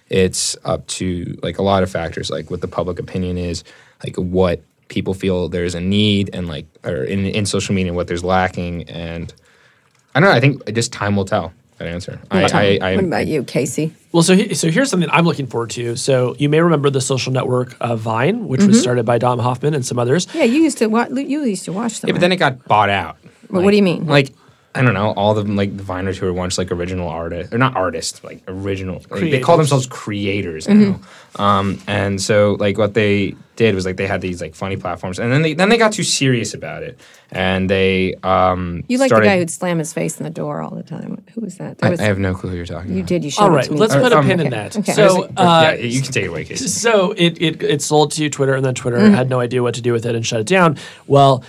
[0.09, 3.65] it's up to like a lot of factors, like what the public opinion is,
[4.05, 8.07] like what people feel there's a need, and like or in in social media what
[8.09, 9.33] there's lacking, and
[10.15, 10.37] I don't know.
[10.37, 11.53] I think just time will tell.
[11.79, 12.21] That answer.
[12.31, 13.93] I, I, I, what about you, Casey?
[14.13, 15.97] Well, so he, so here's something I'm looking forward to.
[15.97, 18.69] So you may remember the social network uh, Vine, which Mm-hmm.
[18.69, 20.29] was started by Dom Hofmann and some others.
[20.35, 22.09] Yeah, you used to wa- you used to watch them.
[22.09, 23.17] Yeah, but then it got bought out.
[23.51, 24.07] Well, what do you mean?
[24.07, 24.33] Like
[24.75, 27.59] I don't know, all the like the Viners who were once like original artists, or
[27.59, 29.03] not artists, like original.
[29.11, 30.93] Like, they call themselves creators Mm-hmm.
[30.93, 31.01] now.
[31.37, 35.19] Um, and so like what they did was like they had these like funny platforms,
[35.19, 36.99] and then they then they got too serious about it,
[37.31, 38.83] and they um.
[38.89, 41.23] you like started, the guy who'd slam his face in the door all the time.
[41.35, 41.79] Who was that?
[41.79, 43.09] That I, was, I have no clue who you're talking you about.
[43.09, 43.25] did.
[43.25, 43.79] You showed All it to me.
[43.79, 44.77] let's put a Um, pin in that.
[44.77, 44.93] okay.
[44.93, 46.67] So uh, yeah, you can take it away, Casey.
[46.69, 49.15] So it, it it sold to Twitter, and then Twitter Mm-hmm.
[49.15, 50.77] had no idea what to do with it and shut it down.
[51.07, 51.45] Well,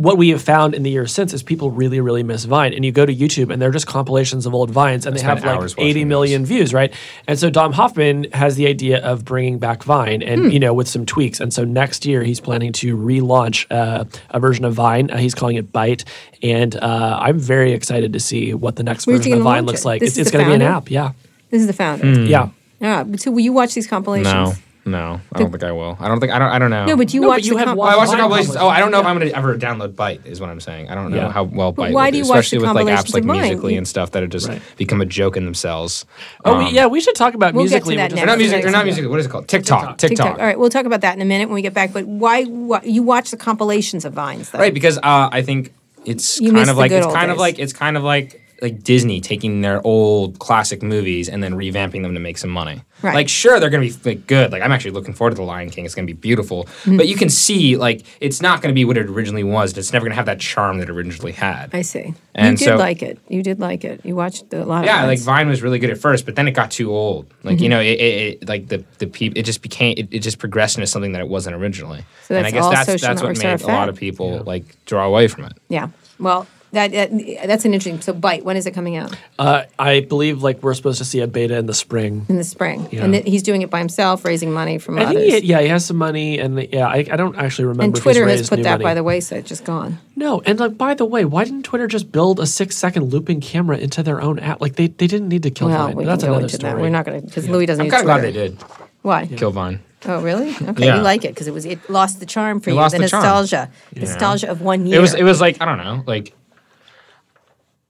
[0.00, 2.72] what we have found in the years since is people really, really miss Vine.
[2.72, 5.44] And you go to YouTube and they're just compilations of old Vines and they have
[5.44, 6.04] like hours 80
[6.44, 6.92] views, right?
[7.26, 10.50] And so Dom Hofmann has the idea of bringing back Vine and, Hmm.
[10.50, 11.40] you know, with some tweaks.
[11.40, 15.10] And so next year he's planning to relaunch uh, a version of Vine.
[15.10, 16.04] Uh, he's calling it Byte.
[16.42, 19.66] And uh, I'm very excited to see what the next Where's he version of Vine
[19.66, 19.86] looks it?
[19.86, 20.00] like.
[20.00, 20.90] This it's is it's the going to be an app.
[20.90, 21.12] Yeah.
[21.50, 22.04] This is the founder.
[22.06, 22.26] Hmm.
[22.26, 22.50] Yeah.
[22.80, 23.04] Yeah.
[23.16, 24.32] So will you watch these compilations?
[24.32, 24.52] No,
[24.90, 25.96] no, I don't think I will.
[26.00, 26.48] I don't think I don't.
[26.48, 26.86] I don't know.
[26.86, 28.20] No, but you No, but watch you the had comp- Well, I watch the Vine
[28.22, 28.56] compilations.
[28.56, 30.26] Oh, I don't know if I'm going to ever download Byte.
[30.26, 30.88] Is what I'm saying.
[30.90, 31.30] I don't know Yeah.
[31.30, 31.92] how well Byte.
[31.92, 33.24] why will do you do, watch the especially with like apps like?
[33.24, 34.62] Musical.ly and stuff that have just Right.
[34.76, 36.06] become a joke in themselves.
[36.44, 37.96] Oh, Um, we, yeah, we should talk about We'll get to musically.
[37.96, 38.14] that next.
[38.16, 38.52] They're not music.
[38.56, 38.64] Next.
[38.64, 39.08] They're not music.
[39.08, 39.48] What is it called?
[39.48, 39.98] TikTok.
[39.98, 39.98] TikTok.
[40.08, 40.38] TikTok.
[40.38, 41.92] All right, we'll talk about that in a minute when we get back.
[41.92, 44.50] But why, why you watch the compilations of Vines?
[44.50, 44.58] Though?
[44.58, 45.72] Right, because uh, I think
[46.04, 48.82] it's You kind of like it's old kind of like it's kind of like like
[48.82, 52.82] Disney taking their old classic movies and then revamping them to make some money.
[53.02, 53.14] Right.
[53.14, 54.50] Like sure they're going to be like, good.
[54.50, 55.84] Like I'm actually looking forward to The Lion King.
[55.84, 56.64] It's going to be beautiful.
[56.64, 56.96] Mm-hmm.
[56.96, 59.70] But you can see like it's not going to be what it originally was.
[59.70, 61.70] and It's never going to have that charm that it originally had.
[61.72, 62.14] I see.
[62.34, 63.20] And you did so- like it.
[63.28, 64.00] You did like it.
[64.04, 66.48] You watched a lot of yeah, like Vine was really good at first, but then
[66.48, 67.26] it got too old.
[67.44, 67.62] Like Mm-hmm.
[67.62, 70.38] you know, it, it, it like the the peop, it just became it, it just
[70.40, 72.04] progressed into something that it wasn't originally.
[72.24, 73.94] So and I guess all that's social that's what networks made a a lot of
[73.96, 75.52] people like draw away from it.
[75.68, 75.88] yeah.
[76.18, 77.10] Well, that, that
[77.46, 78.00] that's an interesting.
[78.00, 78.42] So, Byte.
[78.42, 79.16] When is it coming out?
[79.38, 82.26] Uh, I believe like we're supposed to see a beta in the spring.
[82.28, 82.88] In the spring.
[82.90, 83.04] Yeah.
[83.04, 85.16] And th- he's doing it by himself, raising money from I others.
[85.30, 87.84] think he, yeah, he has some money, and the, yeah, I, I don't actually remember.
[87.84, 88.84] and if he's Twitter has put that money.
[88.84, 89.98] by the wayside, so it's just gone.
[90.16, 93.78] No, and like by the way, why didn't Twitter just build a six-second looping camera
[93.78, 94.60] into their own app?
[94.60, 95.96] Like they, they didn't need to kill Well, Vine.
[95.96, 96.72] we that's can go another into story.
[96.74, 96.80] that.
[96.80, 97.84] We're not going to because Louie doesn't.
[97.84, 98.58] I'm kind of glad they did
[99.02, 99.26] Why?
[99.26, 99.80] kill Vine.
[100.06, 100.50] Oh, really?
[100.62, 100.96] Okay, Yeah.
[100.96, 102.78] you like it because it was it lost the charm for It you.
[102.78, 103.22] lost the the charm.
[103.24, 104.98] nostalgia, nostalgia of one year.
[104.98, 106.34] It was it was like I don't know, like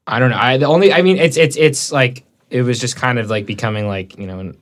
[0.08, 0.38] I don't know.
[0.38, 3.46] I the only I mean it's it's it's like it was just kind of like
[3.46, 4.54] becoming like you know.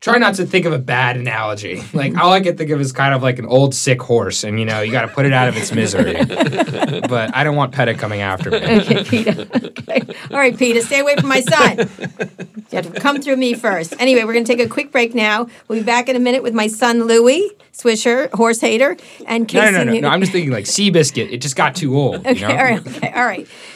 [0.00, 1.82] Try not to think of a bad analogy.
[1.94, 4.60] Like all I can think of is kind of like an old sick horse, and
[4.60, 6.12] you know you got to put it out of its misery.
[7.08, 8.58] but I don't want PETA coming after me.
[8.58, 9.46] Okay, Peter.
[9.54, 10.02] Okay.
[10.30, 11.88] All right, Peter, stay away from my son.
[12.70, 13.94] You have to come through me first.
[14.00, 15.46] Anyway, we're going to take a quick break now.
[15.68, 18.96] We'll be back in a minute with my son Louie Swisher, horse hater,
[19.26, 19.64] and Casey.
[19.66, 20.08] No, no, no, no, no.
[20.08, 21.30] I'm just thinking like Seabiscuit.
[21.30, 22.26] It just got too old.
[22.26, 22.48] Okay, you know?
[22.48, 23.46] all right, okay, all right.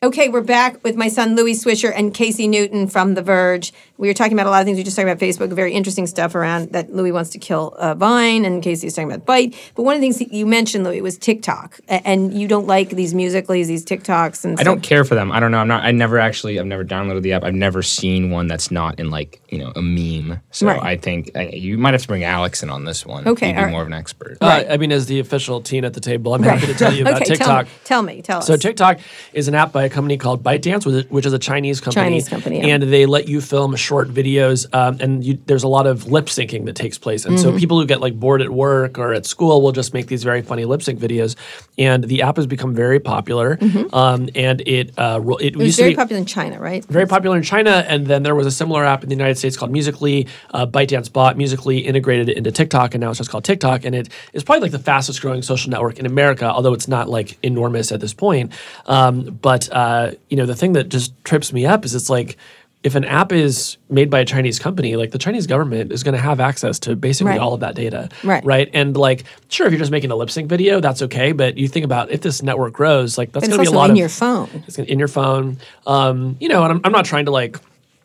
[0.00, 3.72] Okay, we're back with my son Louie Swisher and Casey Newton from The Verge.
[3.96, 4.76] We were talking about a lot of things.
[4.78, 7.96] We just talked about Facebook, very interesting stuff around that Louie wants to kill uh,
[7.96, 9.56] Vine, and Casey's talking about Byte.
[9.74, 12.68] But one of the things that you mentioned, Louie, was TikTok, A- and you don't
[12.68, 15.32] like these musicallys, these TikToks, and I don't care for them.
[15.32, 15.58] I don't know.
[15.58, 15.82] I'm not.
[15.82, 16.60] I never actually.
[16.60, 17.42] I've never downloaded the app.
[17.42, 20.38] I've never seen one that's not in like you know a meme.
[20.52, 20.80] So Right.
[20.80, 23.26] I think uh, you might have to bring Alex in on this one.
[23.26, 23.72] Okay, He'd be all right.
[23.72, 24.38] more of an expert.
[24.40, 27.02] Uh, I mean, as the official teen at the table, I'm happy to tell you
[27.02, 27.66] about okay, TikTok.
[27.82, 28.46] Tell me, tell me, tell us.
[28.46, 29.00] So TikTok
[29.32, 32.04] is an app by a company called ByteDance, which- which is a Chinese company.
[32.04, 32.66] Chinese company, yeah.
[32.74, 36.26] and they let you film short videos, um, and you, there's a lot of lip
[36.26, 37.24] syncing that takes place.
[37.24, 37.54] And Mm-hmm.
[37.54, 40.22] so people who get like bored at work or at school will just make these
[40.22, 41.34] very funny lip sync videos.
[41.76, 43.58] And the app has become very popular.
[43.92, 45.44] Um, and it uh, it, Mm-hmm.
[45.46, 46.84] it was used to very popular in China, right?
[46.86, 49.56] very popular in China, and then there was a similar app in the United States
[49.56, 50.26] called Musical.ly.
[50.50, 53.84] Uh, ByteDance bought Musical.ly, integrated it into TikTok, and now it's just called TikTok.
[53.84, 57.08] And it is probably like the fastest growing social network in America, although it's not
[57.08, 58.52] like enormous at this point.
[58.86, 62.36] Um, but uh, you know, the thing that just trips me up is it's like.
[62.84, 66.14] If an app is made by a Chinese company, like the Chinese government is going
[66.14, 67.40] to have access to basically Right.
[67.40, 68.44] all of that data, Right.
[68.44, 71.32] Right, and like, sure, if you're just making a lip sync video, that's okay.
[71.32, 73.78] But you think about if this network grows, like that's going to be a also
[73.78, 74.48] lot in of your phone.
[74.68, 75.56] it's gonna, in your phone.
[75.88, 77.56] Um, you know, and I'm, I'm not trying to like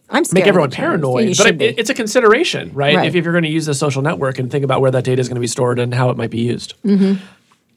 [0.09, 2.95] I'm make everyone paranoid, You but should it, it's a consideration, right?
[2.95, 3.07] Right.
[3.07, 5.21] If, if you're going to use a social network and think about where that data
[5.21, 6.73] is going to be stored and how it might be used.
[6.83, 7.23] Mm-hmm.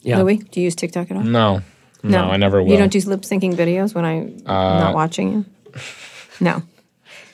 [0.01, 0.23] Yeah.
[0.23, 1.25] Louie, do you use TikTok at all?
[1.25, 1.61] no,
[2.03, 2.71] no, I never will.
[2.71, 5.45] You don't do lip syncing videos when I'm Uh, not watching you?
[6.41, 6.63] No.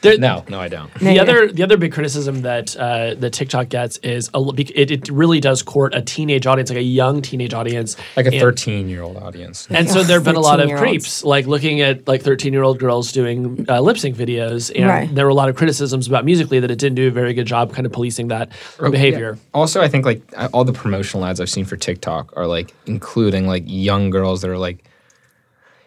[0.02, 0.92] There- no, no, I don't.
[0.94, 1.22] The Yeah.
[1.22, 5.40] other the other big criticism that uh, that TikTok gets is a, it, it really
[5.40, 9.16] does court a teenage audience, like a young teenage audience, Like a 13 year old
[9.16, 9.66] audience.
[9.70, 12.62] And so there have been a lot of creeps, like looking at like 13 year
[12.62, 14.70] old girls doing uh, lip sync videos.
[14.74, 15.14] And Right.
[15.14, 17.46] there were a lot of criticisms about Musical.ly that it didn't do a very good
[17.46, 18.50] job kind of policing that
[18.90, 19.38] behavior.
[19.54, 22.74] Also, I think like uh, all the promotional ads I've seen for TikTok are like
[22.86, 24.88] including like young girls that are like, "I-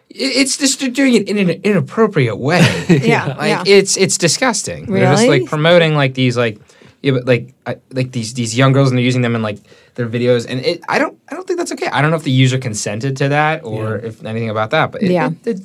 [0.08, 2.60] it's just they're doing it in an inappropriate way.
[2.88, 3.64] Yeah, like yeah.
[3.66, 4.86] it's it's disgusting.
[4.86, 5.00] Really?
[5.00, 6.58] They're just like promoting like these like
[7.02, 9.58] yeah, but like I, like these these young girls and they're using them in like
[9.94, 11.86] their videos and it I don't I don't think that's okay.
[11.88, 15.02] I don't know if the user consented to that or if anything about that, but
[15.02, 15.30] it, Yeah.
[15.44, 15.60] it, it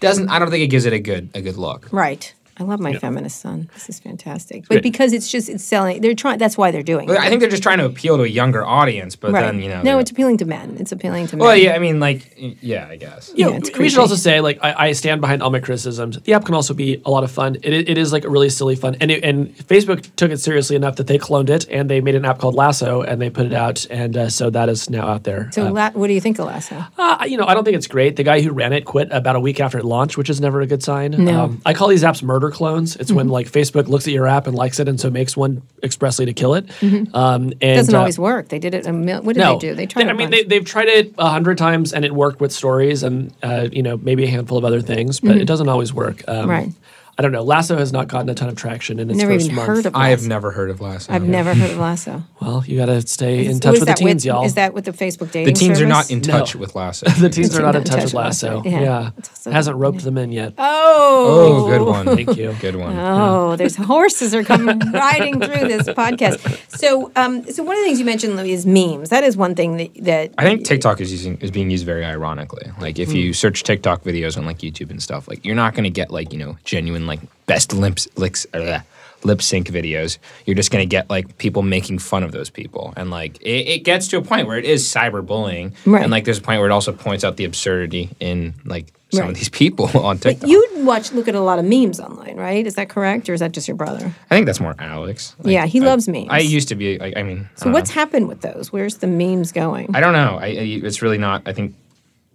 [0.00, 0.28] doesn't.
[0.28, 1.88] I don't think it gives it a good a good look.
[1.92, 2.32] Right.
[2.58, 3.68] I love my feminist son.
[3.74, 4.66] This is fantastic.
[4.68, 7.20] But because it's just it's selling they're trying that's why they're doing But it.
[7.20, 9.42] I think they're just trying to appeal to a younger audience, but right.
[9.42, 10.76] then you know no, it's appealing to men.
[10.80, 11.44] It's appealing to men.
[11.46, 13.88] well yeah I mean like yeah I guess You know, Yeah, it's we creepy.
[13.90, 16.20] should also say, like, I, I stand behind all my criticisms.
[16.20, 17.56] The app can also be a lot of fun.
[17.62, 20.76] It, it is like a really silly fun, and it, and Facebook took it seriously
[20.76, 23.46] enough that they cloned it and they made an app called Lasso and they put
[23.46, 25.50] it out, and uh, so that is now out there.
[25.52, 26.84] So Uh, la- what do you think of Lasso?
[26.98, 28.16] Uh, you know, I don't think it's great.
[28.16, 30.60] The guy who ran it quit about a week after it launched, which is never
[30.60, 31.10] a good sign.
[31.12, 31.44] No.
[31.44, 32.96] Um, I call these apps murder clones.
[32.96, 35.62] It's when like Facebook looks at your app and likes it, and so makes one
[35.82, 36.64] expressly to kill it.
[36.82, 37.14] Um, and
[37.60, 37.74] Mm-hmm.
[37.76, 38.48] Doesn't uh, always work.
[38.48, 39.74] They did it a mil- what did no, they do?
[39.74, 40.42] They tried I mean, bunch.
[40.42, 43.82] they, they've tried it a hundred times, and it worked with stories, and uh, you
[43.82, 46.22] know maybe a handful of other things, but it doesn't always work.
[46.28, 46.50] Um, Mm-hmm.
[46.50, 46.72] Right.
[47.18, 47.42] I don't know.
[47.42, 49.66] Lasso has not gotten a ton of traction in its never first even month.
[49.68, 51.10] heard of I have never heard of Lasso.
[51.12, 52.22] I've never heard of Lasso.
[52.38, 54.44] Well, you got to stay in touch with the that teens, y'all.
[54.44, 56.10] Is that with the Facebook dating the teens are not service?
[56.26, 56.38] in No.
[56.38, 57.08] touch with Lasso.
[57.18, 58.62] the teens are not in Not touch with Lasso.
[58.64, 58.80] Yeah.
[58.82, 60.52] Yeah, It's hasn't roped them in yet.
[60.58, 62.04] Oh, oh, good one.
[62.16, 62.54] Thank you.
[62.60, 62.94] Good one.
[63.26, 66.38] Oh, there's horses are coming riding through this podcast.
[66.78, 69.08] So, um, so one of the things you mentioned Louie, is memes.
[69.08, 72.04] That is one thing that that I think TikTok is using is being used very
[72.04, 72.70] ironically.
[72.80, 73.16] Like if Hmm.
[73.16, 76.10] you search TikTok videos on like YouTube and stuff, like you're not going to get
[76.10, 76.58] like you know
[77.06, 78.80] like best lip licks, uh,
[79.24, 80.18] lip sync videos.
[80.44, 83.68] You're just going to get like people making fun of those people, and like it,
[83.68, 86.02] it gets to a point where it is cyberbullying, Right.
[86.02, 89.20] and like there's a point where it also points out the absurdity in like some
[89.22, 89.30] Right.
[89.30, 90.48] of these people on TikTok.
[90.50, 92.66] you watch look at a lot of memes online, right?
[92.66, 94.12] Is that correct, or is that just your brother?
[94.30, 95.34] I think that's more Alex.
[95.38, 96.26] Like, Yeah, he I- loves memes.
[96.30, 96.98] I used to be.
[96.98, 97.94] Like, I mean, I So don't what's know.
[98.00, 98.72] happened with those?
[98.72, 99.94] Where's the memes going?
[99.94, 100.38] I don't know.
[100.40, 100.50] I, I
[100.82, 101.42] it's really not.
[101.46, 101.74] I think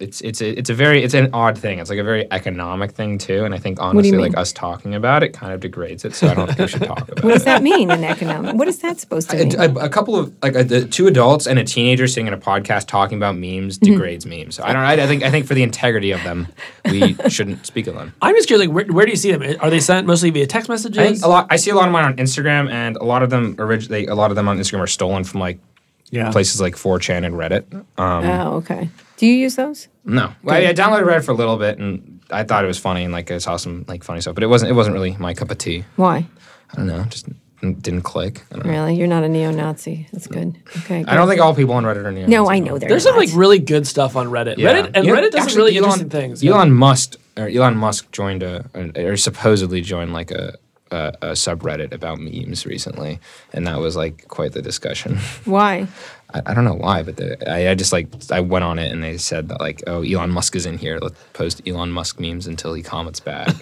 [0.02, 1.80] it's it's a, it's a very it's an odd thing.
[1.80, 3.46] It's like a very economic thing too.
[3.46, 6.16] And I think honestly, like us talking about it kind of degrades it.
[6.16, 7.24] So I don't think we should talk about it.
[7.24, 8.56] what does that mean in economic?
[8.56, 9.56] What is that supposed to mean?
[9.60, 12.34] A, a- a couple of like a, the two adults and a teenager sitting in
[12.34, 13.94] a podcast talking about memes Mm-hmm.
[13.94, 14.56] degrades memes.
[14.56, 14.82] So I don't.
[14.82, 16.48] I, I think I think for the integrity of them,
[16.86, 18.14] we shouldn't speak of them.
[18.22, 19.44] I'm just curious, like, where, where do you see them?
[19.60, 20.98] Are they sent mostly via text messages?
[20.98, 21.48] I think a lot.
[21.50, 24.08] I see a lot of mine on Instagram, and a lot of them originally.
[24.08, 25.60] A lot of them on Instagram are stolen from like
[26.12, 26.32] yeah.
[26.32, 27.72] places like 4chan and Reddit.
[27.74, 28.90] Um, oh, okay.
[29.22, 29.88] Do you use those?
[30.04, 32.80] No, well, I, I downloaded Reddit for a little bit, and I thought it was
[32.80, 34.72] funny, and like I saw some like funny stuff, but it wasn't.
[34.72, 35.86] It wasn't really my cup of tea.
[35.96, 36.26] Why?
[36.72, 37.28] I don't know, just
[37.62, 38.42] didn't click.
[38.52, 38.72] I don't, know.
[38.72, 38.96] Really?
[38.96, 40.08] You're not a neo-Nazi.
[40.12, 40.58] That's good.
[40.80, 41.06] Okay.
[41.08, 42.26] I don't think all people on Reddit are neo.
[42.26, 44.56] No, I know they're There's some like really good stuff on Reddit.
[44.56, 46.44] Reddit and You know, Reddit does really Elon, interesting things.
[46.44, 50.56] Elon Musk or Elon Musk joined a or supposedly joined like a.
[50.94, 53.22] A, a subreddit about memes recently,
[53.54, 55.20] and that was like quite the discussion.
[55.46, 55.88] Why?
[56.34, 58.92] I, I don't know why, but the, I, I just like I went on it
[58.92, 61.00] and they said that like, oh, Elon Musk is in here.
[61.02, 63.48] Let's post Elon Musk memes until he comments back.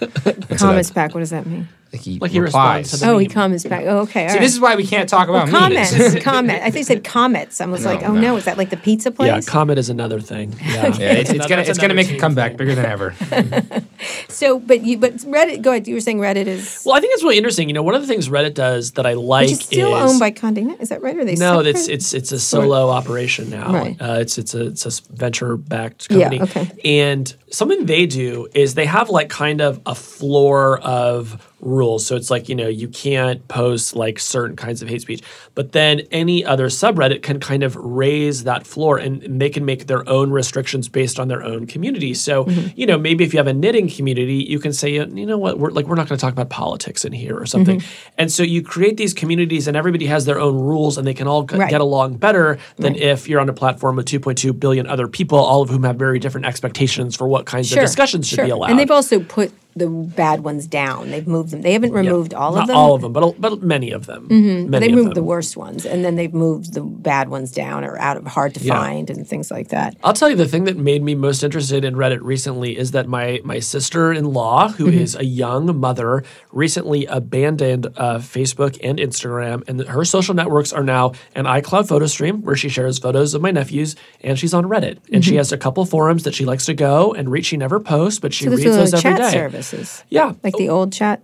[0.50, 1.14] And so Comments that- back.
[1.14, 1.68] What does that mean?
[1.92, 2.84] Like he, Like he replies.
[2.84, 3.34] responds to the Oh, he meme.
[3.34, 3.84] comments back.
[3.84, 4.22] Oh, okay.
[4.24, 4.40] all See, right.
[4.42, 5.92] this is why we can't talk about comments.
[5.98, 6.22] memes.
[6.22, 6.62] comment.
[6.62, 7.60] I think you said comets.
[7.60, 8.20] I was No, like, oh no.
[8.20, 9.26] no, is that like the pizza place?
[9.28, 10.54] Yeah, Comet is another thing.
[10.64, 12.58] Yeah, Yeah, it's, it's gonna it's gonna make a comeback thing.
[12.58, 13.14] bigger than ever.
[14.28, 15.60] So, but you, but Reddit.
[15.62, 15.86] Go ahead.
[15.86, 17.68] You were saying Reddit is, Well, I think it's really interesting.
[17.68, 20.10] You know, one of the things Reddit does that I like which is still is
[20.10, 20.80] owned by Condé Nast.
[20.80, 21.14] Is that right?
[21.16, 21.66] Or are they no, separate?
[21.66, 23.72] it's it's it's a solo operation now.
[23.72, 23.96] Right.
[24.00, 26.36] Uh, it's it's a it's a venture backed company.
[26.38, 26.70] Yeah, company.
[26.82, 27.10] okay.
[27.10, 32.06] And something they do is they have like kind of a floor of rules.
[32.06, 35.22] So it's like you know you can't post like certain kinds of hate speech,
[35.54, 39.66] but then any other subreddit can kind of raise that floor and, and they can
[39.66, 42.14] make their own restrictions based on their own community.
[42.14, 42.68] So Mm-hmm.
[42.80, 45.58] you know maybe if you have a knitting community, you can say you know what
[45.58, 47.80] we're like we're not going to talk about politics in here or something.
[47.80, 48.10] Mm-hmm.
[48.16, 51.26] And so you create these communities and everybody has their own rules and they can
[51.28, 51.68] all Right.
[51.70, 55.62] get along better than if you're on a platform with 2.2 billion other people, all
[55.62, 58.44] of whom have very different expectations for what kinds Sure, of discussions should sure.
[58.44, 58.70] be allowed.
[58.70, 61.10] And they've also put the bad ones down.
[61.10, 61.62] They've moved them.
[61.62, 62.74] They haven't removed all of them.
[62.74, 64.26] Not all of them, but, but many of them.
[64.70, 67.96] Many they moved the worst ones, and then they've moved the bad ones down or
[67.98, 68.74] out of hard to Yeah.
[68.74, 69.96] find and things like that.
[70.02, 73.06] I'll tell you the thing that made me most interested in Reddit recently is that
[73.06, 75.20] my my sister-in-law, who is Mm-hmm.
[75.20, 81.12] a young mother, recently abandoned uh, Facebook and Instagram, and her social networks are now
[81.34, 84.98] an iCloud photo stream where she shares photos of my nephews, and she's on Reddit,
[85.12, 87.44] and she has a couple forums that she likes to go and read.
[87.46, 88.56] She never posts, but she Mm-hmm.
[88.56, 89.20] So reads those every day.
[89.20, 89.59] are every chat day.
[89.62, 91.22] Services, Yeah, like the old chat.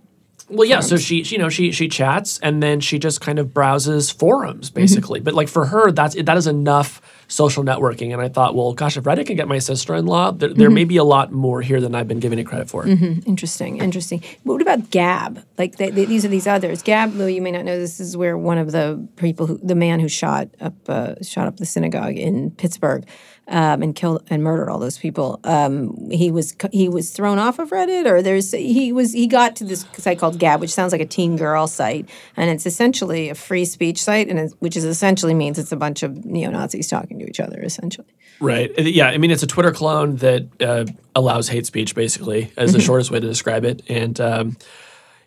[0.49, 0.79] Well, yeah.
[0.79, 4.09] So she, she, you know, she she chats and then she just kind of browses
[4.09, 4.79] forums, Mm-hmm.
[4.79, 5.19] basically.
[5.19, 8.13] But like for her, that's that is enough social networking.
[8.13, 10.59] And I thought, well, gosh, if Reddit can get my sister-in-law, there, Mm-hmm.
[10.59, 12.87] there may be a lot more here than I've been giving it credit for.
[12.87, 14.23] Interesting, interesting.
[14.43, 15.43] What about Gab?
[15.57, 16.81] Like they, they, these are these others.
[16.81, 19.75] Gab, Lou, you may not know this is where one of the people, who, the
[19.75, 23.05] man who shot up uh, shot up the synagogue in Pittsburgh,
[23.49, 25.39] um, and killed and murdered all those people.
[25.43, 29.55] Um, he was he was thrown off of Reddit, or there's he was he got
[29.57, 33.29] to this site called Gab, which sounds like a teen girl site, and it's essentially
[33.29, 36.87] a free speech site, and which is essentially means it's a bunch of neo Nazis
[36.89, 38.07] talking to each other, essentially.
[38.39, 38.71] Right.
[38.77, 39.07] Uh, Yeah.
[39.07, 42.77] I mean, it's a Twitter clone that uh, allows hate speech, basically, as Mm-hmm.
[42.77, 43.81] the shortest way to describe it.
[43.89, 44.57] And um,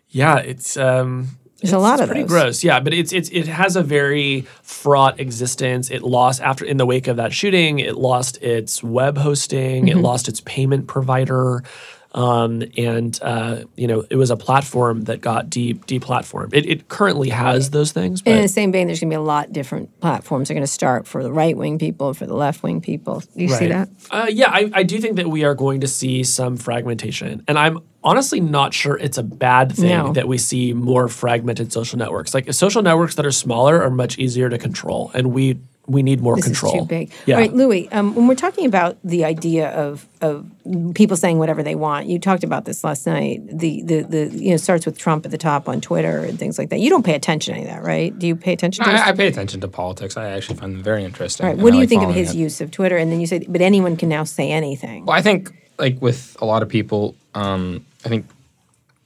[0.09, 1.27] yeah, it's um,
[1.61, 2.29] There's a lot it's of pretty those.
[2.29, 2.63] gross.
[2.63, 5.89] Yeah, but it's it's it has a very fraught existence.
[5.91, 7.79] It lost after in the wake of that shooting.
[7.79, 9.85] It lost its web hosting.
[9.85, 9.97] Mm-hmm.
[9.99, 11.63] It lost its payment provider.
[12.13, 16.53] Um, and uh, you know it was a platform that got de deplatformed.
[16.53, 19.17] It, it currently has those things, but in the same vein, there's going to be
[19.17, 22.33] a lot different platforms are going to start for the right wing people, for the
[22.35, 23.21] left wing people.
[23.21, 23.89] Do you see that?
[24.09, 27.43] Uh, yeah, I, I do think that we are going to see some fragmentation.
[27.47, 30.13] And I'm honestly not sure it's a bad thing No.
[30.13, 32.33] that we see more fragmented social networks.
[32.33, 35.11] Like social networks that are smaller are much easier to control.
[35.13, 36.73] And we we need more This control.
[36.75, 37.11] is too big.
[37.25, 37.35] Yeah.
[37.35, 40.49] All right, Louie, um, when we're talking about the idea of, of
[40.93, 43.41] people saying whatever they want, you talked about this last night.
[43.51, 46.59] The, the, the you know, starts with Trump at the top on Twitter and things
[46.59, 46.79] like that.
[46.79, 48.17] You don't pay attention to any of that, right?
[48.17, 49.01] Do you pay attention to this?
[49.01, 50.17] I, I pay attention to politics.
[50.17, 51.45] I actually find them very interesting.
[51.45, 52.37] All right, and what I do you like think of his it.
[52.37, 52.97] use of Twitter?
[52.97, 55.05] And then you say, but anyone can now say anything.
[55.05, 58.27] Well, I think like with a lot of people, um, I think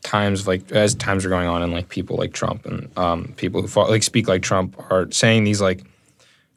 [0.04, 3.62] times like as times are going on, and like people like Trump and um, people
[3.62, 5.84] who fought, like speak like Trump are saying these like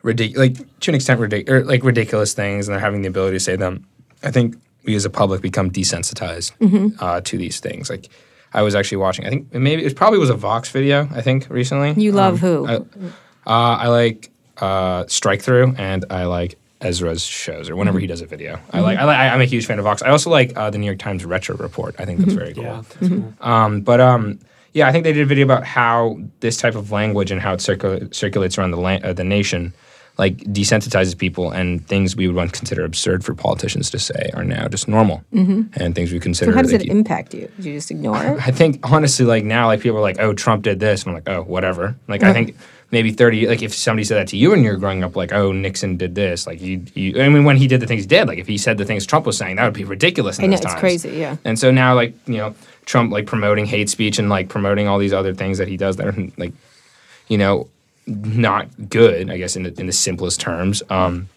[0.03, 3.41] ridiculous, like to an extent ridiculous, like ridiculous things, and they're having the ability to
[3.41, 3.87] say them.
[4.23, 7.03] I think we as a public become desensitized Mm-hmm.
[7.03, 7.91] uh, to these things.
[7.91, 8.09] Like
[8.55, 9.27] I was actually watching.
[9.27, 11.09] I think maybe it probably was a Vox video.
[11.15, 11.93] I think recently.
[12.03, 12.67] You love Um, who?
[12.67, 12.75] I,
[13.47, 18.27] uh, I like uh, Strikethrough, and I like Ezra's shows, or whenever he does a
[18.27, 18.59] video.
[18.73, 18.99] I like.
[18.99, 19.17] I like.
[19.19, 20.03] I'm a huge fan of Vox.
[20.03, 21.95] I also like uh, the New York Times Retro Report.
[21.99, 22.65] I think that's very cool.
[22.65, 23.35] Yeah, that's cool.
[23.41, 24.39] Um, but um,
[24.73, 27.53] yeah, I think they did a video about how this type of language and how
[27.55, 29.73] it circul- circulates around the la- uh, the nation,
[30.19, 34.43] like desensitizes people, and things we would once consider absurd for politicians to say are
[34.43, 35.63] now just normal, mm-hmm.
[35.81, 36.51] and things we consider.
[36.51, 37.49] so how does like, it impact you?
[37.61, 38.47] Do you just ignore it?
[38.47, 41.15] I think honestly, like now, like people are like, "Oh, Trump did this," and I'm
[41.15, 42.57] like, "Oh, whatever." Like I think
[42.91, 45.33] maybe thirty, like if somebody said that to you when you were growing up, like,
[45.33, 47.23] "Oh, Nixon did this," like you, you.
[47.23, 49.07] I mean, when he did the things he did, like if he said the things
[49.07, 50.39] Trump was saying, that would be ridiculous.
[50.39, 50.81] In I know, those it's times.
[50.81, 51.37] crazy, yeah.
[51.45, 54.99] And so now, like you know, Trump like promoting hate speech and like promoting all
[54.99, 56.55] these other things that he does that are like,
[57.29, 57.69] you know,
[58.09, 59.31] not good.
[59.31, 60.83] I guess in the, in the simplest terms.
[60.91, 61.29] Um,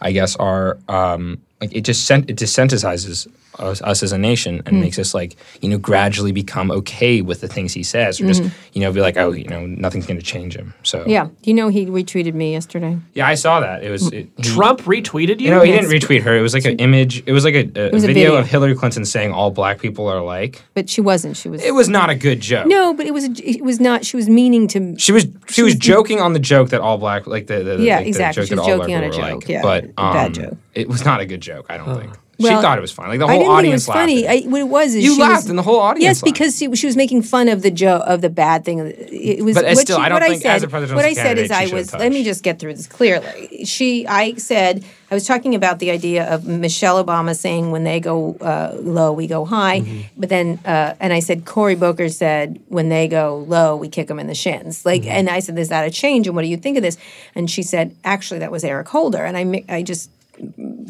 [0.00, 3.26] I guess are um, like it just sent, it desensitizes
[3.58, 4.68] us, us as a nation Hmm.
[4.68, 8.26] and makes us like you know gradually become okay with the things he says or
[8.26, 10.74] just you know be like oh you know nothing's going to change him.
[10.82, 11.04] So.
[11.06, 11.28] Yeah.
[11.42, 12.98] You know he retweeted me yesterday?
[13.14, 13.82] yeah, I saw that.
[13.82, 15.46] It was it, he- Trump retweeted you.
[15.46, 16.36] You know, he didn't retweet her.
[16.36, 17.22] It was like an image.
[17.26, 18.36] It was like a, a, was a video, video.
[18.40, 20.62] of Hillary Clinton saying all black people are alike.
[20.74, 21.36] But she wasn't.
[21.36, 21.62] She was.
[21.62, 22.66] It was not a good joke.
[22.66, 23.24] No, but it was.
[23.40, 24.04] It was not.
[24.04, 24.96] She was meaning to.
[24.98, 27.96] She was she was joking on the joke that all black like the, the Yeah,
[27.96, 28.42] like the exactly.
[28.42, 29.48] joke She was joking on a joke, like.
[29.48, 29.62] yeah.
[29.62, 30.56] but um, Bad joke.
[30.74, 31.66] It was not a good joke.
[31.68, 33.08] I don't think she thought it was funny.
[33.10, 34.22] Like the whole didn't think it audience was funny.
[34.24, 34.46] laughed.
[34.46, 36.34] I, what it was is You she laughed was, and the whole audience Yes, laughed.
[36.34, 38.78] because she, she was making fun of the joke of the bad thing.
[38.78, 39.54] It was.
[39.56, 41.38] But what still, she, I don't think I said, as a presidential What I said
[41.38, 41.92] is, I was.
[41.92, 43.64] Let me just get through this clearly.
[43.64, 47.98] She, I said, I was talking about the idea of Michelle Obama saying, "When they
[47.98, 50.00] go uh, low, we go high," Mm-hmm.
[50.20, 54.06] but then, uh, and I said, Cory Booker said, "When they go low, we kick
[54.08, 55.10] them in the shins." Like, Mm-hmm.
[55.10, 56.98] and I said, "Is that a change?" And what do you think of this?
[57.34, 60.10] And she said, "Actually, that was Eric Holder." And I, I just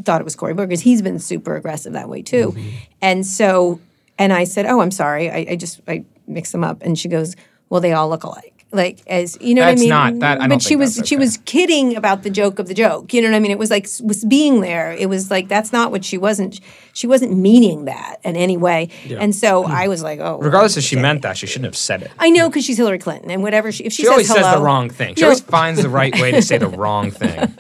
[0.05, 2.53] thought it was Cory Booker because he's been super aggressive that way too.
[2.53, 2.69] Mm-hmm.
[3.03, 3.81] And so,
[4.19, 5.31] and I said, "Oh, I'm sorry.
[5.31, 7.35] I, I just I mixed them up." And she goes,
[7.69, 10.19] "Well, they all look alike." Like as you know That's what I mean?
[10.19, 12.75] not- that- I but she was that's she was kidding about the joke of the
[12.75, 13.15] joke.
[13.15, 13.51] You know what I mean?
[13.51, 14.93] It was like was being there.
[14.93, 16.61] It was like that's not what she wasn't.
[16.93, 18.91] She wasn't meaning that in any way.
[19.09, 22.03] And so I was like, "Oh." Regardless if she meant that, she shouldn't have said
[22.03, 22.11] it.
[22.19, 24.55] I know because she's Hillary Clinton, and whatever she if she, She always says says
[24.55, 25.15] the wrong thing.
[25.15, 25.29] She No.
[25.29, 27.55] always finds the right way to say the wrong thing.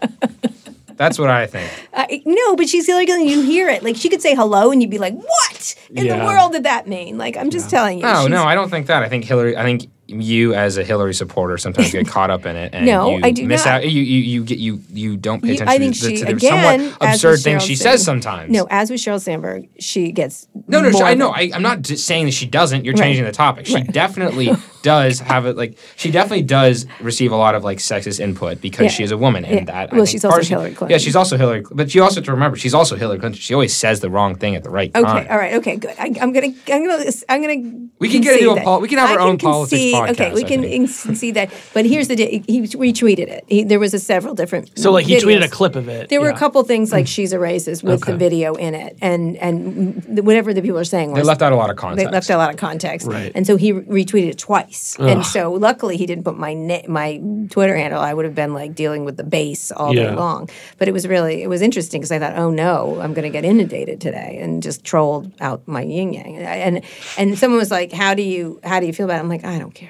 [0.98, 1.70] That's what I think.
[1.94, 3.26] I, no, but she's Hillary Clinton.
[3.28, 3.82] You hear it.
[3.82, 6.87] Like she could say hello, and you'd be like, "What in the world did that
[6.87, 8.04] mean?" Like I'm just telling you.
[8.04, 9.02] Oh, no, she's- no, I don't think that.
[9.02, 9.56] I think Hillary.
[9.56, 13.11] I think you as a Hillary supporter sometimes get caught up in it and No,
[13.19, 13.75] you I do miss not.
[13.85, 13.85] out.
[13.90, 16.17] You, you you get you you don't pay You- attention I think to, the- she
[16.17, 18.50] to the again, somewhat absurd things she Sandberg- says sometimes.
[18.50, 21.31] No, as with Sheryl Sandberg, she gets No, no, more I know.
[21.31, 22.85] I, I'm not saying that she doesn't.
[22.87, 23.02] You're Right.
[23.02, 23.67] changing the topic.
[23.67, 24.50] She definitely
[24.83, 25.56] does have it.
[25.56, 28.88] Like she definitely does receive a lot of like sexist input because Yeah.
[28.90, 29.65] she is a woman, and Yeah.
[29.65, 29.75] that.
[29.92, 30.90] I Well, think she's also Hillary Clinton.
[30.90, 31.65] Yeah, she's also Hillary.
[31.71, 33.38] But you also have to remember she's also Hillary Clinton.
[33.40, 35.17] She always says the wrong thing at the right Okay, time.
[35.19, 35.94] Okay, all right, okay, good.
[35.98, 37.88] I, I'm gonna, I'm gonna, I'm gonna.
[37.98, 40.35] We can get into a pol- we can have I our own politics concede- Okay,
[40.35, 41.03] we I can think.
[41.03, 41.51] concede that.
[41.75, 43.44] But here's the di- he retweeted it.
[43.49, 44.79] He, there was a several different.
[44.79, 46.09] So like he tweeted a clip of it.
[46.09, 47.09] There were a couple things like mm.
[47.09, 51.15] she's a racist with the video in it, and and whatever the people are saying
[51.15, 52.05] They left out a lot of context.
[52.07, 53.33] they left out a lot of context, Right.
[53.35, 54.96] and so he re- retweeted it twice.
[54.99, 57.21] And so luckily he didn't put my na- my
[57.51, 58.01] Twitter handle.
[58.01, 60.49] I would have been like dealing with the base all day long.
[60.79, 63.31] But it was really it was interesting because I thought, oh no, I'm going to
[63.31, 66.37] get inundated today, and just trolled out my yin yang.
[66.38, 66.85] And and,
[67.17, 69.21] and someone was like, how do you how do you feel about it?
[69.21, 69.87] I'm like, I don't care.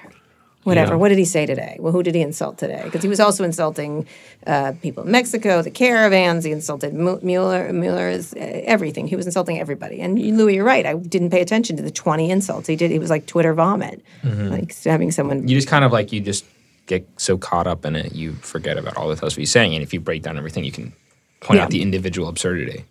[0.68, 0.92] Whatever.
[0.92, 0.96] Yeah.
[0.98, 1.76] What did he say today?
[1.80, 2.82] Well, who did he insult today?
[2.84, 4.06] Because he was also insulting
[4.46, 6.44] uh, people in Mexico, the caravans.
[6.44, 8.38] He insulted Mu- Mueller, Mueller's uh,
[8.74, 9.06] everything.
[9.08, 10.00] He was insulting everybody.
[10.00, 10.86] And Louie, you're right.
[10.86, 12.90] I didn't pay attention to the 20 insults he did.
[12.90, 15.48] He was like Twitter vomit, like having someone.
[15.48, 16.44] you just kind of like you just
[16.86, 19.74] get so caught up in it, you forget about all the stuff he's saying.
[19.74, 20.92] And if you break down everything, you can
[21.40, 21.64] point Yeah.
[21.64, 22.84] out the individual absurdity.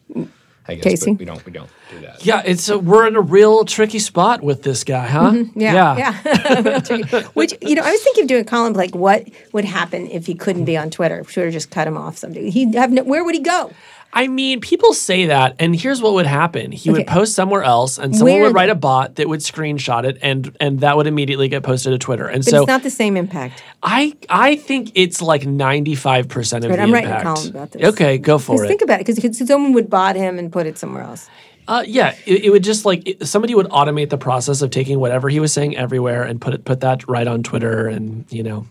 [0.68, 1.12] I guess, Casey?
[1.12, 2.26] but we don't we don't do that.
[2.26, 5.32] Yeah, it's a, we're in a real tricky spot with this guy, huh?
[5.32, 5.60] Mm-hmm.
[5.60, 7.22] Yeah, yeah.
[7.34, 10.26] Which you know, I was thinking of doing a column like what would happen if
[10.26, 11.20] he couldn't be on Twitter.
[11.20, 12.50] If Twitter just cut him off someday.
[12.50, 13.72] He'd have no, where would he go?
[14.14, 17.98] I mean, people say that, and here's what would happen: he would post somewhere else,
[17.98, 21.08] and someone Where would write a bot that would screenshot it, and and that would
[21.08, 22.28] immediately get posted to Twitter.
[22.28, 23.62] And But so it's not the same impact.
[23.84, 27.50] I I think it's like ninety five percent of Right, the I'm writing a column
[27.50, 27.84] about this.
[27.84, 28.68] Okay, go for it.
[28.68, 31.30] think about it, because someone would bot him and put it somewhere else.
[31.68, 35.00] Uh, yeah, it, it would just like it, somebody would automate the process of taking
[35.00, 38.42] whatever he was saying everywhere and put it put that right on Twitter, and you
[38.42, 38.66] know,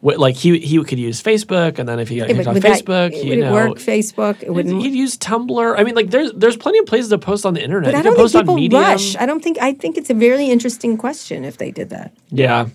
[0.00, 2.56] what, like he he could use Facebook, and then if he got Yeah, kicked but
[2.56, 3.78] off that- Facebook, would you know, work?
[3.78, 4.80] Facebook, it he'd, wouldn't.
[4.82, 5.74] he'd use Tumblr.
[5.78, 7.92] I mean, like there's there's plenty of places to post on the internet.
[7.92, 9.16] But you I don't think post people rush.
[9.16, 9.58] I don't think.
[9.60, 12.12] I think it's a very interesting question if they did that.
[12.30, 12.68] Yeah,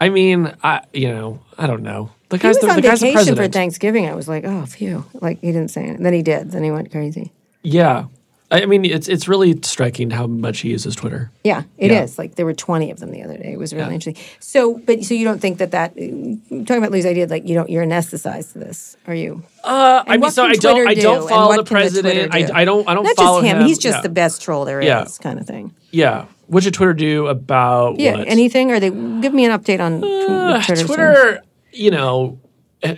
[0.00, 2.10] I mean, I you know, I don't know.
[2.30, 3.48] The He was the, on the guy's the vacation for.
[3.48, 4.06] Thanksgiving.
[4.08, 5.04] I was like, oh, phew.
[5.14, 6.00] Like he didn't say it.
[6.00, 6.52] Then he did.
[6.52, 7.32] Then he went crazy.
[7.62, 8.04] Yeah,
[8.52, 11.30] I mean, it's it's really striking how much he uses Twitter.
[11.44, 12.12] Yeah, it is.
[12.12, 12.14] Yeah.
[12.18, 13.52] Like there were twenty of them the other day.
[13.52, 13.94] It was really Yeah.
[13.94, 14.24] interesting.
[14.40, 17.70] So, but so you don't think that that talking about Lou's idea, like you don't
[17.70, 19.44] you're anesthetized to this, are you?
[19.62, 22.30] Uh, I mean, so I don't Twitter I do, don't follow the the president.
[22.32, 22.52] Twitter do?
[22.54, 23.66] I, I don't I don't Not follow just him.
[23.66, 24.02] He's just Yeah.
[24.02, 25.72] the best troll there is, kind of thing.
[25.92, 26.24] Yeah.
[26.48, 28.16] What should Twitter do about Yeah.
[28.16, 28.26] what?
[28.28, 28.72] Anything?
[28.72, 30.86] Or they give me an update on Uh, doing.
[30.86, 31.40] Twitter,
[31.72, 32.40] you know,
[32.82, 32.94] uh,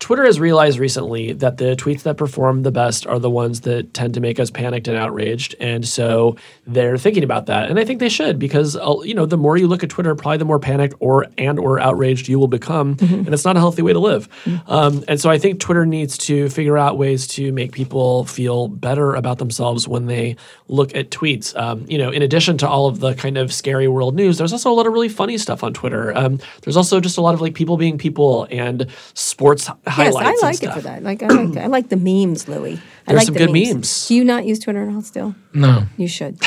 [0.00, 3.92] Twitter has realized recently that the tweets that perform the best are the ones that
[3.94, 6.36] tend to make us panicked and outraged, and so
[6.68, 7.68] they're thinking about that.
[7.68, 10.14] And I think they should because uh, you know the more you look at Twitter,
[10.14, 13.14] probably the more panicked or and or outraged you will become, Mm-hmm.
[13.26, 14.28] and it's not a healthy way to live.
[14.68, 18.68] Um, and so I think Twitter needs to figure out ways to make people feel
[18.68, 20.36] better about themselves when they
[20.68, 21.56] look at tweets.
[21.58, 24.52] Um, you know, in addition to all of the kind of scary world news, there's
[24.52, 26.16] also a lot of really funny stuff on Twitter.
[26.16, 30.26] Um, there's also just a lot of like people being people and sports Yes, highlights.
[30.26, 31.02] I and like it for that.
[31.02, 32.80] Like I like I like the memes, Louie.
[33.08, 34.08] I There's like some the good memes.
[34.08, 35.34] Do you not use Twitter at all still?
[35.54, 35.84] No.
[35.96, 36.38] You should.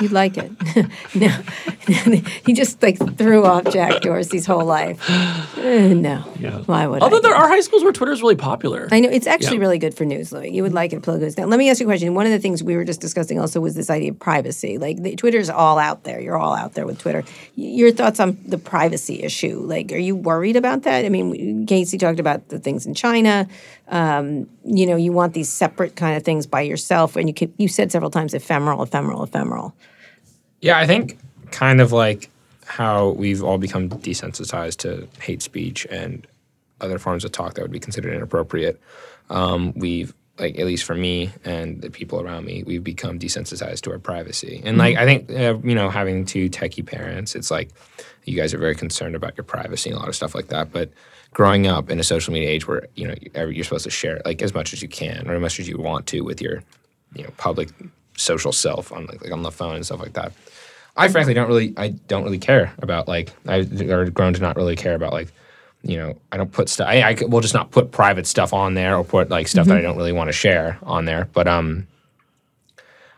[0.00, 0.50] You'd like it.
[1.14, 1.28] no,
[2.46, 4.98] he just like threw off Jack Dorsey's whole life.
[5.58, 6.58] Uh, no, Yeah.
[6.66, 7.20] why would Although I?
[7.20, 8.88] there are high schools where Twitter's really popular.
[8.90, 9.62] I know it's actually Yeah.
[9.62, 10.50] really good for news, Louie.
[10.50, 11.02] You would like it.
[11.02, 11.50] Plug goes down.
[11.50, 12.14] Let me ask you a question.
[12.14, 14.78] One of the things we were just discussing also was this idea of privacy.
[14.78, 16.20] Like the, Twitter's all out there.
[16.20, 17.22] You're all out there with Twitter.
[17.56, 19.60] Y- Your thoughts on the privacy issue?
[19.64, 21.04] Like, are you worried about that?
[21.04, 23.46] I mean, Casey talked about the things in China.
[23.88, 27.52] Um, you know, you want these separate kind of things by yourself, and you could,
[27.58, 29.74] you said several times ephemeral, ephemeral, ephemeral.
[30.60, 31.18] Yeah, I think
[31.50, 32.30] kind of like
[32.66, 36.26] how we've all become desensitized to hate speech and
[36.80, 38.80] other forms of talk that would be considered inappropriate.
[39.30, 43.82] Um, we've like at least for me and the people around me, we've become desensitized
[43.82, 44.60] to our privacy.
[44.64, 47.70] And like I think uh, you know, having two techie parents, it's like
[48.24, 50.72] you guys are very concerned about your privacy and a lot of stuff like that.
[50.72, 50.90] But
[51.34, 54.40] growing up in a social media age where you know you're supposed to share like
[54.40, 56.62] as much as you can or as much as you want to with your
[57.14, 57.68] you know public
[58.16, 60.32] social self on like, like on the phone and stuff like that.
[60.96, 64.76] I frankly don't really I don't really care about like I've grown to not really
[64.76, 65.28] care about like
[65.82, 68.74] you know I don't put stuff I, I will just not put private stuff on
[68.74, 71.48] there or put like stuff that I don't really want to share on there but
[71.48, 71.88] um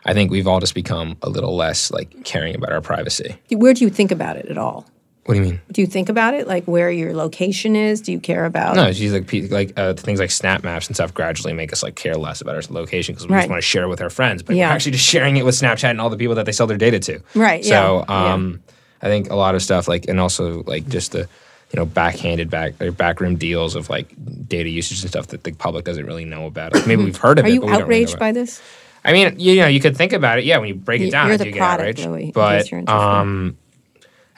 [0.05, 3.37] I think we've all just become a little less like caring about our privacy.
[3.51, 4.87] Where do you think about it at all?
[5.27, 5.61] What do you mean?
[5.71, 7.99] Do you think about it, like where your location is?
[7.99, 8.75] Do you care about?
[8.77, 11.95] No, just like like uh, things like snap maps and stuff gradually make us like
[11.95, 13.41] care less about our location because we Right.
[13.41, 14.69] just want to share it with our friends, but Yeah.
[14.69, 16.77] we're actually just sharing it with Snapchat and all the people that they sell their
[16.77, 17.19] data to.
[17.35, 18.33] Right, So yeah, yeah.
[18.33, 18.63] um,
[19.01, 22.49] I think a lot of stuff like, and also like just the, you know, backhanded
[22.49, 24.07] back or backroom deals of like
[24.47, 26.73] data usage and stuff that the public doesn't really know about.
[26.73, 27.51] Like maybe we've heard of Are it.
[27.51, 28.33] Are you don't really outraged by it.
[28.33, 28.61] this?
[29.03, 30.45] I mean, you know, you could think about it.
[30.45, 32.05] Yeah, when you break it down, you're I the do get product, outraged.
[32.09, 33.57] Louie, but um,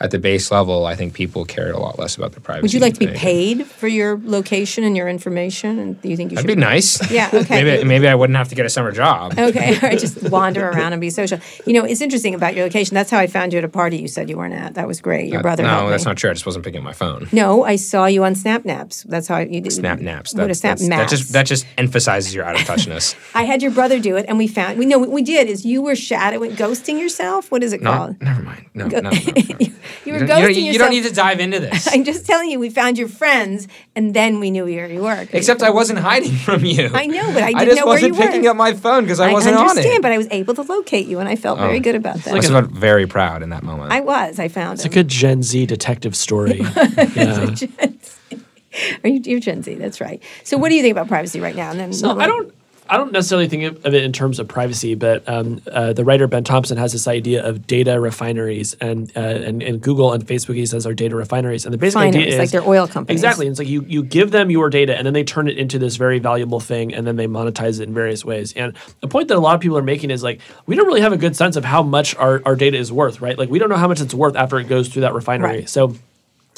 [0.02, 2.62] at the base level, I think people cared a lot less about their privacy.
[2.64, 5.78] Would you like to be paid for your location and your information?
[5.78, 6.48] And do you think you should?
[6.48, 7.12] That'd should be nice.
[7.20, 7.64] Yeah, okay.
[7.64, 9.38] maybe maybe I wouldn't have to get a summer job.
[9.38, 11.40] Okay, or just wander around and be social.
[11.66, 12.94] You know, it's interesting about your location.
[12.94, 14.76] That's how I found you at a party you said you weren't at.
[14.76, 15.28] That was great.
[15.28, 15.64] Your uh, brother.
[15.64, 16.12] No, that's me.
[16.12, 16.30] not true.
[16.30, 17.28] I just wasn't picking up my phone.
[17.32, 19.04] No, I saw you on SnapNaps.
[19.06, 19.72] That's how you did.
[19.72, 20.38] SnapNaps.
[20.38, 23.16] What a snap That just that just emphasizes your out of touchness.
[23.34, 24.78] I had your brother do it, and we found.
[24.78, 27.52] We know what we did is you were shadowing, ghosting yourself.
[27.52, 28.22] What is it no, called?
[28.22, 28.66] never mind.
[28.74, 29.68] No, no, no, no.
[30.06, 30.74] You were You ghosting don't, you, don't, yourself.
[30.74, 31.88] you don't need to dive into this.
[31.94, 35.28] I'm just telling you, we found your friends, and then we knew where you were.
[35.32, 36.90] Except I wasn't hiding from you.
[36.94, 38.28] I know, but I I didn't just know where wasn't you were.
[38.28, 39.98] picking up my phone because I, I wasn't on understand, it.
[40.00, 40.02] Oh.
[40.02, 41.82] but I was able to locate you, and I felt very oh.
[41.82, 42.32] good about that.
[42.32, 43.92] I must have felt very proud in that moment.
[43.92, 44.40] I was.
[44.40, 44.86] I found it.
[44.86, 46.60] It's a good Gen Z detective story.
[47.16, 47.56] yeah.
[49.04, 49.76] Are you, you're Gen Z?
[49.76, 50.22] That's right.
[50.44, 51.72] So, what do you think about privacy right now?
[51.72, 52.54] And then, So I don't.
[52.90, 56.28] I don't necessarily think of it in terms of privacy, but um, uh, the writer
[56.28, 60.56] Ben Thompson has this idea of data refineries, and uh, and, and Google and Facebook
[60.56, 63.20] he says are data refineries, and the basic idea is like they're oil companies.
[63.20, 65.58] Exactly, and it's like you you give them your data, and then they turn it
[65.58, 68.54] into this very valuable thing, and then they monetize it in various ways.
[68.54, 71.02] And the point that a lot of people are making is like we don't really
[71.02, 73.38] have a good sense of how much our, our data is worth, right?
[73.38, 75.50] Like we don't know how much it's worth after it goes through that refinery.
[75.50, 75.70] Right.
[75.70, 75.96] So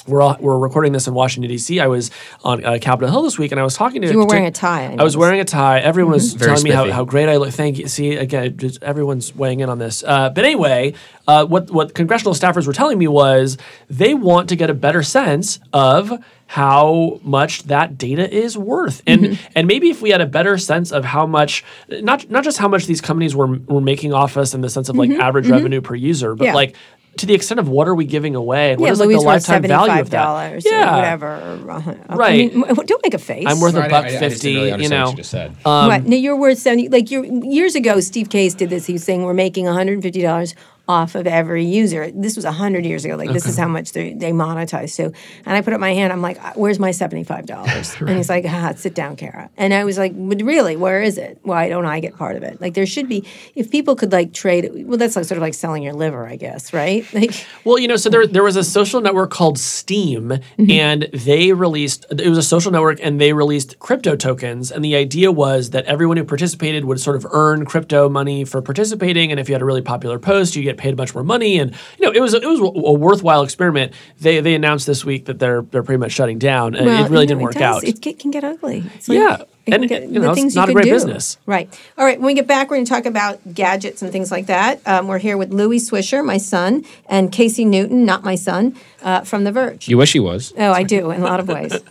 [0.08, 1.80] we're all, we're recording this in Washington D.C.
[1.80, 2.12] I was
[2.44, 4.08] on uh, Capitol Hill this week, and I was talking to.
[4.12, 5.80] You were to- wearing a tie, I I, was wearing a tie.
[5.80, 7.52] Everyone was Very telling me how, how great I look.
[7.52, 7.88] Thank you.
[7.88, 10.04] See, again, just everyone's weighing in on this.
[10.04, 10.94] Uh, but anyway,
[11.28, 13.58] uh, what what congressional staffers were telling me was
[13.90, 16.12] they want to get a better sense of
[16.48, 19.52] how much that data is worth, and Mm-hmm.
[19.56, 22.68] and maybe if we had a better sense of how much, not not just how
[22.68, 25.80] much these companies were were making off us in the sense of like average revenue
[25.82, 26.50] per user, but Mm-hmm.
[26.50, 26.54] Yeah.
[26.56, 26.76] like.
[27.18, 29.16] To the extent of what are we giving away, and what yeah, is like Louie
[29.16, 30.24] the worth lifetime value seventy-five of that?
[30.24, 31.28] dollars, Yeah, or whatever.
[31.28, 32.56] or, uh, I Right.
[32.56, 33.46] mean, don't make a face.
[33.48, 34.54] I'm worth I a didn't- buck I- I fifty.
[34.54, 35.52] didn't really you know, what you just said.
[35.64, 36.06] what?
[36.08, 36.88] No, you're worth seventy.
[36.88, 38.86] Like you're, years ago, Steve Case did this.
[38.86, 40.56] He was saying we're making one hundred and fifty dollars
[40.92, 42.12] off of every user.
[42.12, 43.16] This was hundred years ago.
[43.16, 44.90] Like this is how much they, they monetize.
[44.90, 45.06] So,
[45.46, 46.12] and I put up my hand.
[46.14, 49.84] I'm like, "Where's my seventy-five dollars?" And he's like, "Ah, sit down, Kara." And I
[49.86, 51.40] was like, "But really, where is it?
[51.44, 52.60] Why don't I get part of it?
[52.60, 53.24] Like there should be.
[53.56, 54.70] If people could like trade.
[54.86, 57.06] Well, that's like sort of like selling your liver, I guess, right?
[57.14, 57.34] Like
[57.64, 60.72] Well, you know, so there there was a social network called Steem, Mm-hmm.
[60.72, 64.96] and they released it was a social network, and they released crypto tokens, and the
[64.96, 69.40] idea was that everyone who participated would sort of earn crypto money for participating, and
[69.40, 71.72] if you had a really popular post, you get paid a bunch more money, and
[72.00, 73.94] you know, it was a, it was a worthwhile experiment.
[74.20, 77.10] They they announced this week that they're they're pretty much shutting down, and Well, it
[77.10, 77.62] really you know, didn't work does.
[77.78, 77.84] out.
[77.84, 78.84] It can get ugly.
[78.96, 79.44] It's Yeah.
[79.66, 80.92] it And, get- you the know, it's things not you a can great do.
[80.92, 81.38] business.
[81.46, 81.70] Right.
[81.98, 82.18] All right.
[82.20, 84.82] When we get back, we're going to talk about gadgets and things like that.
[84.88, 89.22] Um, we're here with Louie Swisher, my son, and Casey Newton, not my son, uh,
[89.22, 89.88] from The Verge.
[89.88, 90.52] you wish he was.
[90.58, 91.74] Oh, I do in a lot of ways.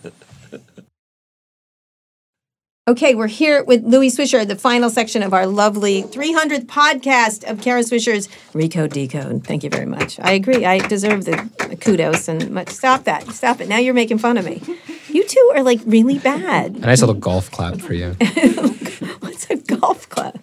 [2.88, 7.60] Okay, we're here with Louie Swisher, the final section of our lovely 300th podcast of
[7.60, 9.44] Kara Swisher's Recode Decode.
[9.44, 10.18] Thank you very much.
[10.18, 10.64] I agree.
[10.64, 11.36] I deserve the
[11.82, 12.70] kudos and much.
[12.70, 13.28] Stop that.
[13.28, 13.68] Stop it.
[13.68, 14.62] Now you're making fun of me.
[15.08, 16.76] You two are like really bad.
[16.76, 18.12] A nice little golf clap for you.
[19.20, 20.40] What's a golf club?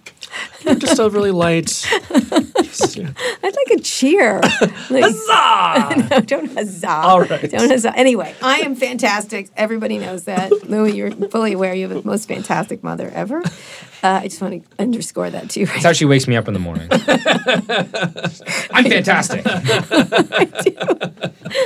[0.77, 1.85] just a really light.
[3.43, 4.41] I'd like a cheer.
[4.89, 6.07] Like, Huzzah!
[6.11, 6.89] no, don't huzzah.
[6.89, 7.49] All right.
[7.49, 7.93] Don't huzzah.
[7.97, 9.49] Anyway, I am fantastic.
[9.57, 10.51] Everybody knows that.
[10.69, 13.41] Louie, you're fully aware you have the most fantastic mother ever.
[14.03, 15.61] Uh, I just want to underscore that too.
[15.65, 15.73] Right?
[15.73, 16.87] That's how she wakes me up in the morning.
[18.71, 19.41] I'm fantastic.
[19.45, 20.75] I do.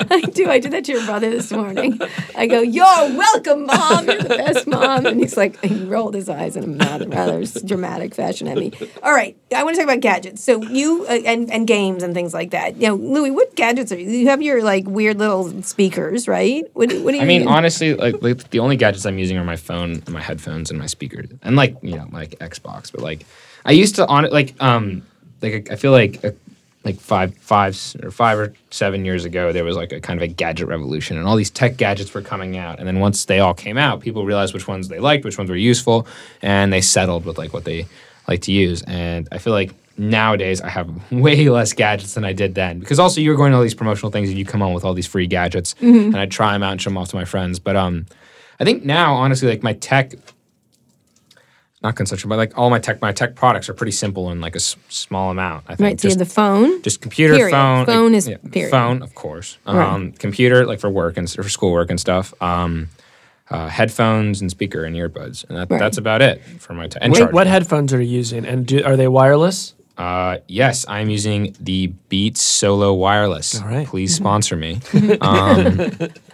[0.09, 0.49] I do.
[0.49, 1.99] I did that to your brother this morning.
[2.37, 4.05] I go, "You're welcome, mom.
[4.05, 7.43] You're the best mom." And he's like, he rolled his eyes in a rather, rather
[7.65, 8.71] dramatic fashion at me.
[9.03, 10.43] All right, I want to talk about gadgets.
[10.43, 12.77] So you uh, and and games and things like that.
[12.77, 14.09] You know, Louie, what gadgets are you?
[14.09, 16.63] You have your like weird little speakers, right?
[16.73, 17.23] What, do- what do you?
[17.23, 20.69] I mean, honestly, like, like the only gadgets I'm using are my phone, my headphones,
[20.69, 22.91] and my speakers, and like you know, like Xbox.
[22.91, 23.25] But like,
[23.65, 25.03] I used to on it like um
[25.41, 26.31] like I feel like uh
[26.83, 30.23] like five five or five or seven years ago there was like a kind of
[30.23, 32.79] a gadget revolution, and all these tech gadgets were coming out.
[32.79, 35.49] And then once they all came out, people realized which ones they liked, which ones
[35.49, 36.07] were useful,
[36.41, 37.85] and they settled with like what they
[38.27, 38.81] like to use.
[38.83, 42.97] And I feel like nowadays I have way less gadgets than I did then because
[42.99, 44.93] also you were going to all these promotional things and you come on with all
[44.93, 47.59] these free gadgets and I try them out and show them off to my friends.
[47.59, 48.07] But um,
[48.59, 50.13] I think now honestly like my tech,
[51.83, 54.53] not consumption, but like all my tech, my tech products are pretty simple in like
[54.55, 55.65] a s- small amount.
[55.67, 55.99] I think right.
[56.01, 56.81] So you have the phone.
[56.83, 57.51] just computer, Period.
[57.51, 57.85] phone.
[57.85, 58.69] Phone like, is yeah, period.
[58.71, 59.57] Phone, of course.
[59.65, 60.19] Um, Right.
[60.19, 62.33] Computer, like for work and s- for schoolwork and stuff.
[62.41, 62.89] Um,
[63.49, 65.79] uh, headphones and speaker and earbuds, and that, Right.
[65.79, 67.01] that's about it for my tech.
[67.01, 67.33] Wait, charger.
[67.33, 69.73] what headphones are you using, and do, are they wireless?
[69.97, 73.59] Uh, yes, I'm using the Beats Solo Wireless.
[73.61, 73.85] All right.
[73.85, 74.79] Please sponsor me.
[75.21, 75.91] um,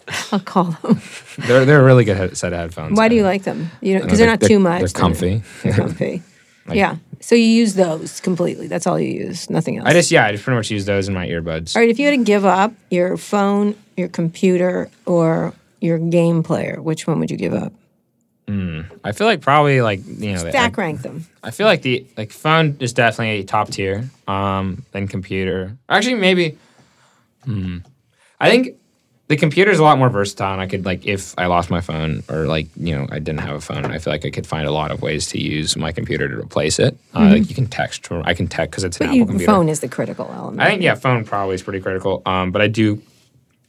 [0.31, 1.01] I'll call them.
[1.39, 2.97] they're they're a really good head- set of headphones.
[2.97, 3.69] Why do you like them?
[3.81, 4.79] You know, because they're not too much.
[4.79, 5.43] They're comfy.
[5.63, 6.21] They're comfy.
[6.71, 6.97] yeah.
[7.19, 8.67] So you use those completely.
[8.67, 9.49] That's all you use.
[9.49, 9.87] Nothing else.
[9.87, 11.75] I just yeah, I just pretty much use those in my earbuds.
[11.75, 11.89] All right.
[11.89, 17.07] If you had to give up your phone, your computer, or your game player, which
[17.07, 17.73] one would you give up?
[19.07, 21.25] I feel like probably like you know Stack rank them.
[21.43, 24.09] I feel like the like phone is definitely top tier.
[24.27, 25.77] Um, then computer.
[25.89, 26.57] Actually, maybe.
[27.43, 27.79] Hmm.
[28.39, 28.77] I think
[29.29, 31.81] the computer is a lot more versatile, and I could like if I lost my
[31.81, 34.47] phone or like you know I didn't have a phone, I feel like I could
[34.47, 36.97] find a lot of ways to use my computer to replace it.
[37.13, 38.07] Uh, like you can text.
[38.07, 39.51] From, I can text because it's an But Apple you, computer.
[39.51, 40.61] phone is the critical element.
[40.61, 42.21] I think yeah, phone probably is pretty critical.
[42.25, 43.01] Um, but I do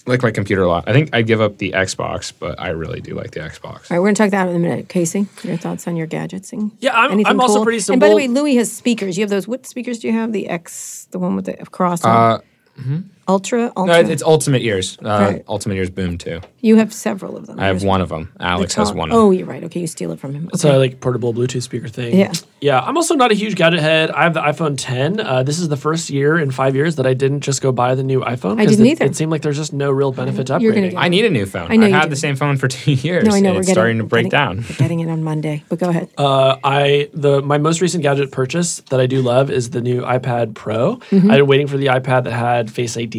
[0.06, 0.84] like my computer a lot.
[0.88, 3.90] I think I'd give up the Xbox, but I really do like the Xbox.
[3.90, 4.88] All right, we're gonna talk that in a minute.
[4.88, 6.52] Casey, your thoughts on your gadgets?
[6.52, 7.64] And Yeah, I'm- anything I'm also cool?
[7.64, 9.18] pretty And by the way, Louie has speakers.
[9.18, 9.48] You have those.
[9.48, 10.32] What speakers do you have?
[10.32, 12.04] The X, the one with the cross.
[12.04, 12.40] on
[12.78, 14.96] Uh, Ultra, no, it's Ultimate Ears.
[15.04, 15.44] Uh, Right.
[15.48, 16.40] Ultimate Ears Boom too.
[16.62, 17.60] you have several of them.
[17.60, 18.32] I have one of them.
[18.38, 19.12] the Alex has top- one.
[19.12, 19.62] Oh, you're right.
[19.64, 20.48] Okay, you steal it from him.
[20.52, 22.16] It's a like portable Bluetooth speaker thing.
[22.16, 22.32] Yeah.
[22.60, 22.80] Yeah.
[22.80, 24.10] I'm also not a huge gadget head.
[24.10, 25.20] I have the iPhone 10.
[25.20, 27.94] Uh, this is the first year in five years that I didn't just go buy
[27.94, 28.60] the new iPhone.
[28.60, 29.04] I didn't it, either.
[29.04, 30.94] It seemed like there's just no real benefit to You're gonna upgrading.
[30.96, 31.70] I need a new phone.
[31.70, 32.08] I know I had do.
[32.10, 33.24] the same phone for two years.
[33.24, 34.30] No, I know and we're it's getting, starting to break getting-
[34.62, 34.64] down.
[34.68, 36.08] We're getting it on Monday, but go ahead.
[36.16, 40.02] Uh, I the my most recent gadget purchase that I do love is the new
[40.02, 40.96] iPad Pro.
[40.96, 41.30] Mm-hmm.
[41.30, 43.17] I've been waiting for the iPad that had Face ID.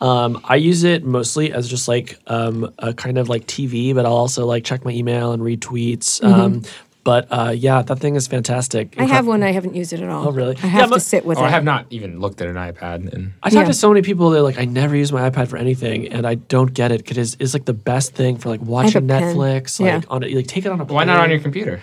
[0.00, 4.04] Um, I use it mostly as just like um, a kind of like TV, but
[4.04, 6.22] I'll also like check my email and read tweets.
[6.24, 6.62] Um,
[7.04, 8.92] but uh, yeah, that thing is fantastic.
[8.92, 9.02] Mm-hmm.
[9.02, 9.42] I have one.
[9.42, 10.28] I haven't used it at all.
[10.28, 10.56] Oh, really?
[10.62, 11.46] I have Yeah, to sit with Oh, it.
[11.46, 13.12] I have not even looked at an iPad.
[13.12, 13.66] And I talk Yeah.
[13.68, 14.30] to so many people.
[14.30, 17.18] They're like, I never use my iPad for anything, and I don't get it because
[17.18, 19.22] it's, it's like the best thing for like watching pen.
[19.36, 19.78] Netflix.
[19.84, 19.96] Yeah.
[19.96, 20.84] Like on a, like take it on a.
[20.84, 21.80] why not on your computer?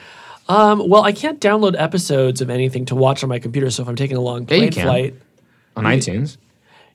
[0.48, 3.70] Um, well, I can't download episodes of anything to watch on my computer.
[3.70, 4.84] So if I'm taking a long Yeah, you plane can.
[4.86, 5.14] flight,
[5.78, 6.38] On iTunes?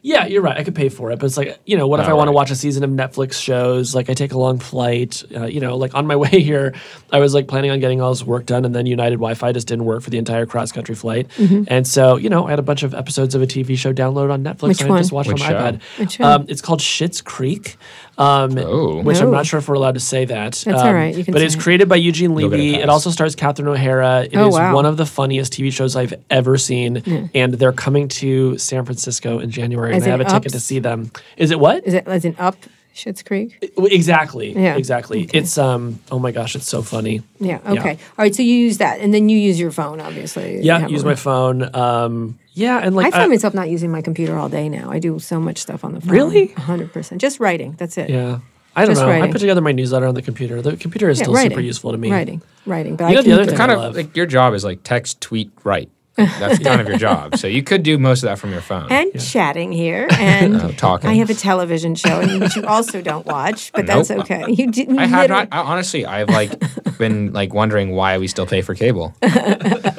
[0.07, 0.59] Yeah, you're right.
[0.59, 2.33] I could pay for it, but it's like you know, what if I want to
[2.33, 3.95] watch a season of Netflix shows?
[3.95, 5.23] Like I take a long flight.
[5.35, 6.75] Uh, you know, like on my way here,
[7.11, 9.67] I was like planning on getting all this work done, and then United Wi-Fi just
[9.67, 11.29] didn't work for the entire cross country flight.
[11.39, 14.31] And so you know, I had a bunch of episodes of a TV show download
[14.31, 15.21] on Netflix, Which and I just one?
[15.21, 15.59] watched Which on show?
[15.59, 15.83] my iPad.
[15.99, 16.25] Which show?
[16.25, 17.79] Um, it's called Schitt's Creek.
[18.17, 19.03] Um, Oh.
[19.03, 19.33] which I'm Oh.
[19.33, 20.53] not sure if we're allowed to say that.
[20.53, 21.61] That's um, all right, you can but say it's it.
[21.61, 22.75] created by Eugene You'll get a Levy.
[22.77, 24.23] It also stars Catherine O'Hara.
[24.25, 24.75] It is Oh, wow.
[24.75, 27.03] one of the funniest TV shows I've ever seen,
[27.35, 30.53] and they're coming to San Francisco in January, As and I have in a ticket
[30.53, 31.11] to see them.
[31.37, 31.85] Is it what?
[31.87, 32.57] Is it as in up
[32.95, 33.59] Schitt's Creek?
[33.77, 34.53] Exactly.
[34.53, 35.25] Yeah, Exactly.
[35.25, 35.39] okay.
[35.39, 35.99] It's um.
[36.13, 37.23] Oh my gosh, it's so funny.
[37.41, 37.59] Yeah.
[37.67, 37.91] Okay.
[37.91, 38.33] All right.
[38.35, 40.61] So you use that, and then you use your phone, obviously.
[40.63, 40.87] Yeah.
[40.87, 41.75] Use my phone.
[41.75, 42.39] Um.
[42.55, 44.91] Yeah, and like I find I- myself not using my computer all day now.
[44.91, 46.11] I do so much stuff on the phone.
[46.11, 46.47] Really?
[46.49, 47.21] hundred percent.
[47.21, 47.75] Just writing.
[47.79, 48.09] That's it.
[48.11, 48.39] yeah.
[48.77, 49.13] I don't Just know.
[49.13, 50.61] I put together my newsletter on the computer.
[50.61, 51.51] The computer is Yeah, still writing.
[51.53, 52.11] super useful to me.
[52.11, 52.43] Writing.
[52.67, 52.97] Writing.
[52.97, 53.57] But You I know the other thing.
[53.57, 53.95] Kind I of love.
[53.97, 55.91] like your job is like text, tweet, write.
[56.17, 57.37] That's kind of your job.
[57.37, 58.87] So you could do most of that from your phone.
[58.91, 61.09] and chatting here, and Uh, talking.
[61.11, 64.45] I have a television show, which you also don't watch, but that's okay.
[64.49, 64.99] You didn't.
[64.99, 65.49] I have not.
[65.53, 66.53] I, honestly, I've like
[66.99, 69.15] been like wondering why we still pay for cable.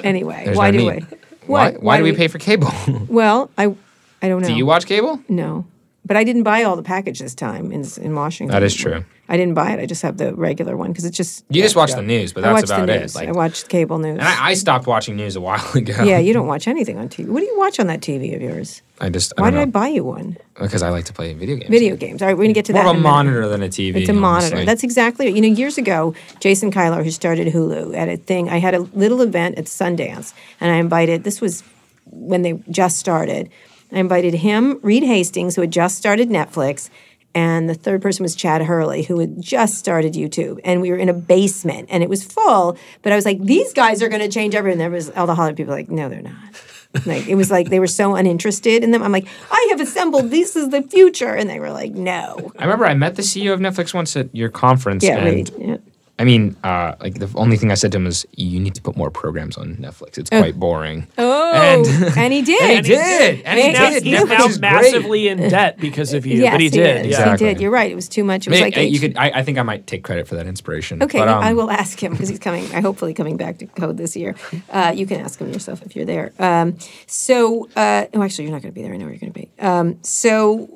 [0.04, 1.12] Anyway, There's why no do need.
[1.12, 1.18] we?
[1.48, 1.72] Why?
[1.74, 2.72] Why, do we pay for cable?
[3.08, 3.76] Well, I,
[4.22, 4.48] I don't know.
[4.48, 5.20] do you watch cable?
[5.30, 5.66] No,
[6.06, 8.54] but I didn't buy all the package this time in in Washington.
[8.54, 9.04] That is true.
[9.28, 9.80] I didn't buy it.
[9.80, 11.46] I just have the regular one because it's just.
[11.50, 13.00] You just watch the news, but I that's about the it.
[13.02, 13.16] news.
[13.16, 14.20] Like, I watched cable news.
[14.20, 16.04] and I, I stopped watching news a while ago.
[16.04, 17.28] yeah, you don't watch anything on TV.
[17.28, 18.84] What do you watch on that TV of yours?
[19.02, 19.34] I just.
[19.38, 20.38] I Why did I buy you one?
[20.62, 21.70] Because I like to play video games.
[21.72, 22.22] Video games.
[22.22, 22.86] All right, we're gonna get to More that.
[22.86, 23.12] More of a minute.
[23.42, 23.96] monitor than a TV.
[23.96, 24.56] It's a monitor.
[24.58, 24.66] honestly.
[24.66, 25.36] That's exactly it.
[25.36, 28.82] You know, years ago, Jason Kilar, who started Hulu, at a thing, I had a
[28.94, 31.64] little event at Sundance, and I invited, this was
[32.12, 33.50] when they just started,
[33.96, 36.90] I invited him, Reed Hastings, who had just started Netflix,
[37.34, 40.60] and the third person was Chad Hurley, who had just started YouTube.
[40.64, 43.74] And we were in a basement, and it was full, but I was like, these
[43.74, 44.80] guys are going to change everything.
[44.80, 46.36] There was all the Hollywood people like, no, they're not.
[47.06, 49.04] Like it was like they were so uninterested in them.
[49.04, 50.32] I'm like, I have assembled.
[50.32, 52.54] This is the future, and they were like, no.
[52.58, 55.52] I remember I met the CEO of Netflix once at your conference, Yeah, and Reed.
[55.60, 55.78] Yeah.
[56.18, 58.82] I mean, uh, like the only thing I said to him was, "You need to
[58.82, 60.18] put more programs on Netflix.
[60.18, 62.62] It's quite boring." Oh, And- and, he did.
[62.62, 63.42] And he did.
[63.46, 64.04] And he And did.
[64.04, 64.62] he's Netflix now is great.
[64.62, 67.06] massively in debt because of you, Yes, but he did.
[67.06, 67.12] is.
[67.12, 67.20] Yeah.
[67.20, 67.48] Exactly.
[67.48, 67.62] He did.
[67.62, 67.92] You're right.
[67.92, 68.48] It was too much.
[68.48, 69.18] It I was mean, like I- you H- could.
[69.18, 71.04] I, I think I might take credit for that inspiration.
[71.04, 72.64] Okay, but, um, I will ask him because he's coming.
[72.74, 74.36] I hopefully coming back to code this year.
[74.70, 76.32] Uh, you can ask him yourself if you're there.
[76.40, 78.94] Um, so, uh, oh, actually, you're not going to be there.
[78.94, 79.50] I know where you're going to be.
[79.60, 80.70] Um, so,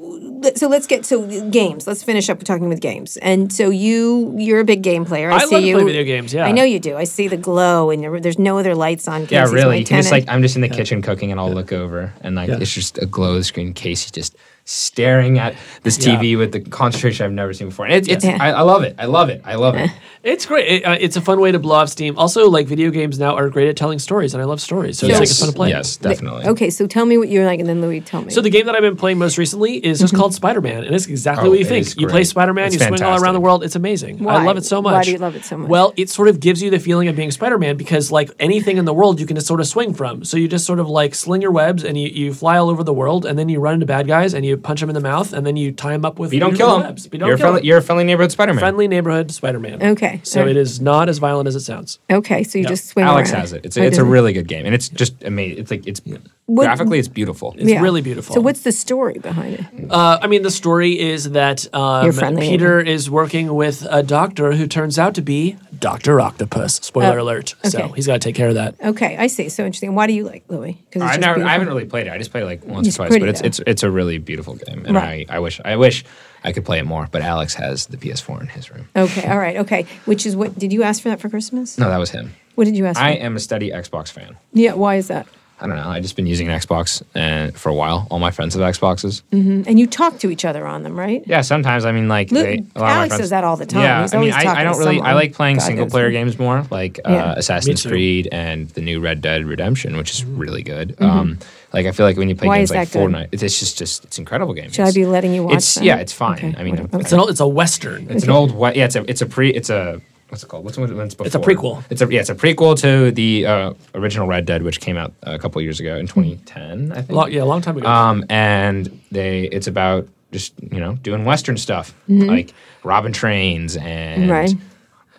[0.56, 1.88] so let's get so games.
[1.88, 3.16] Let's finish up talking with games.
[3.18, 5.29] And so you, you're a big game player.
[5.32, 5.76] I, I see love to you.
[5.76, 6.46] play video games, yeah.
[6.46, 6.96] I know you do.
[6.98, 9.28] I see the glow, and there- there's no other lights on.
[9.30, 9.66] Yeah, really.
[9.66, 12.14] my You can just like I'm just in the kitchen cooking, and I'll look over,
[12.22, 12.58] and like Yeah.
[12.60, 13.74] it's just a glow of the screen.
[13.74, 14.36] Casey just
[14.70, 16.16] staring at this Yeah.
[16.18, 17.86] TV with the concentration I've never seen before.
[17.86, 18.38] And it's, it's Yeah.
[18.40, 18.96] I, I love it.
[19.00, 19.42] I love it.
[19.44, 19.90] I love it.
[20.22, 20.68] It's great.
[20.68, 22.18] It, uh, it's a fun way to blow off steam.
[22.18, 25.08] Also, like video games now are great at telling stories, and I love stories, so
[25.08, 25.70] it's like it's fun to play.
[25.70, 26.46] Yes, definitely.
[26.46, 28.30] Okay, so tell me what you're like, and then Louie, tell me.
[28.30, 30.94] So the game that I've been playing most recently is just called Spider Man, and
[30.94, 31.96] it's exactly Oh, what you think.
[31.98, 32.26] You play.
[32.26, 33.64] Spider Man, It's you swing all around the world.
[33.64, 34.22] It's amazing.
[34.22, 34.42] Why?
[34.42, 34.92] I love it so much.
[34.92, 35.70] Why do you love it so much?
[35.70, 38.76] Well, it sort of gives you the feeling of being Spider Man because like anything
[38.76, 40.26] in the world, you can just sort of swing from.
[40.26, 42.84] So you just sort of like sling your webs and you, you fly all over
[42.84, 45.02] the world, and then you run into bad guys and you punch him in the
[45.02, 46.30] mouth, and then you tie him up with.
[46.30, 46.84] But you don't your kill him.
[46.84, 47.10] webs.
[47.12, 47.66] You don't You're, a kill friendly, 'em.
[47.66, 48.60] you're a friendly neighborhood Spider-Man.
[48.60, 49.82] friendly neighborhood Spider Man.
[49.82, 50.22] Okay.
[50.24, 50.56] So Alright.
[50.56, 52.00] it is not as violent as it sounds.
[52.12, 52.70] okay, so you Yeah.
[52.70, 53.42] just swing Alex around.
[53.42, 53.66] has it.
[53.66, 55.58] It's a, it's a really good game, and it's just amazing.
[55.60, 56.02] It's like it's
[56.50, 57.54] What- graphically, it's beautiful.
[57.58, 58.34] It's really beautiful.
[58.34, 59.66] So what's the story behind it?
[59.92, 64.02] Uh, I mean, the story is that um, Your friendly Peter is working with a
[64.02, 66.76] doctor who turns out to be Doctor Octopus.
[66.76, 67.54] Spoiler Oh, alert.
[67.64, 68.76] So he's got to take care of that.
[68.84, 69.48] Okay, I see.
[69.50, 69.94] So interesting.
[69.96, 70.78] Why do you like Louie?
[70.90, 72.12] Because I never, I haven't really played it.
[72.12, 73.48] I just played it like once It's or twice, pretty, but it's though.
[73.48, 75.30] it's it's a really beautiful game, and Right.
[75.30, 76.04] I, I wish I wish
[76.44, 77.08] I could play it more.
[77.12, 78.90] But Alex has the PS4 in his room.
[78.96, 79.86] Okay, all right, okay.
[80.06, 80.58] Which is what?
[80.58, 81.78] Did you ask for that for Christmas?
[81.78, 82.34] No, that was him.
[82.56, 83.00] What did you ask?
[83.00, 83.06] For?
[83.06, 83.22] I for?
[83.24, 84.36] am a steady Xbox fan.
[84.52, 84.74] Yeah.
[84.74, 85.28] Why is that?
[85.62, 85.90] I don't know.
[85.90, 88.08] I just been using an Xbox and for a while.
[88.10, 89.22] All my friends have Xboxes.
[89.32, 91.22] And you talk to each other on them, right?
[91.28, 93.44] Yeah, sometimes I mean like Look, they, a lot of my Alex friends, does that
[93.44, 93.82] all the time.
[93.84, 95.02] Yeah, He's I mean I, I don't to really.
[95.02, 96.14] I like playing God single player me.
[96.14, 97.32] games more, like Yeah.
[97.32, 97.86] uh, Assassin's.
[97.86, 100.96] Creed and the new Red Dead Redemption, which is really good.
[101.00, 101.40] Um,
[101.74, 102.50] like I feel like when you play Mm-hmm.
[102.50, 103.12] Why games like good?
[103.12, 104.72] Fortnite, it's it's just just it's incredible game.
[104.72, 105.84] Should I It's- be letting you watch It's that?
[105.84, 106.38] yeah, it's fine.
[106.38, 107.00] Okay, I mean, whatever.
[107.02, 108.08] It's an old, it's a western.
[108.10, 108.86] It's an old yeah.
[108.86, 110.64] It's a it's a pre it's a what's it called?
[110.66, 111.26] What's one what's before?
[111.28, 111.84] It's a prequel.
[111.90, 112.22] It's a yeah.
[112.22, 115.80] It's a prequel to the uh, original Red Dead, which came out a couple years
[115.80, 117.32] ago in 2010, I think.
[117.32, 117.88] Yeah, a long time ago.
[117.88, 122.54] Um, and they it's about just you know doing Western stuff like
[122.84, 124.32] robbing trains and Mm-hmm.
[124.32, 124.54] Right.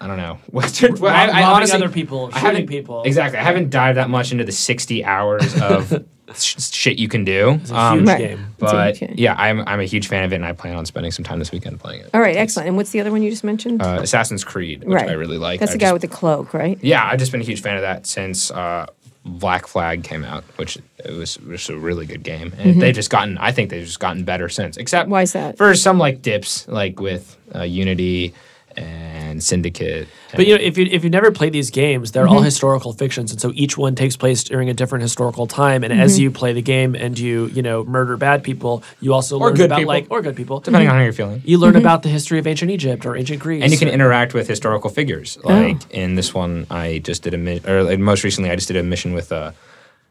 [0.02, 0.94] I don't know Western.
[0.98, 3.02] well, I, I honestly, other people, I shooting haven't- people.
[3.02, 3.38] Exactly.
[3.38, 6.04] I haven't dived that much into the 60 hours of
[6.38, 7.58] shit you can do.
[7.62, 8.18] it's a huge Right.
[8.18, 8.46] game.
[8.58, 9.14] It's a But huge game.
[9.18, 11.38] yeah, I'm I'm a huge fan of it, and I plan on spending some time
[11.38, 12.10] this weekend playing it.
[12.14, 12.68] All right, excellent.
[12.68, 13.82] And what's the other one you just mentioned?
[13.82, 15.08] Uh, Assassin's Creed, which right.
[15.10, 15.60] I really like.
[15.60, 16.78] That's I the guy just- with the cloak, right?
[16.82, 18.86] Yeah, I've just been a huge fan of that since uh,
[19.24, 22.52] Black Flag came out, which it was, was a really good game.
[22.58, 24.76] And they've just gotten, I think they've just gotten better since.
[24.76, 25.12] Except Mm-hmm.
[25.12, 25.56] Why is that?
[25.58, 28.32] For some like dips, like with uh, Unity
[28.82, 30.08] and Syndicate.
[30.34, 32.34] But you know, if you if you've never played these games, they're Mm-hmm.
[32.34, 35.82] all historical fictions, and so each one takes place during a different historical time.
[35.84, 36.22] And as Mm-hmm.
[36.22, 39.56] you play the game and you you know murder bad people, you also Or learn
[39.56, 39.88] good about people.
[39.94, 40.60] like or good people.
[40.60, 41.42] depending on how you're feeling.
[41.44, 41.64] You Mm-hmm.
[41.64, 43.62] learn about the history of ancient Egypt or ancient Greece.
[43.62, 45.38] And you can interact with historical figures.
[45.44, 45.48] Oh.
[45.48, 48.68] Like in this one, I just did a mi- or like most recently, I just
[48.68, 49.52] did a mission with uh,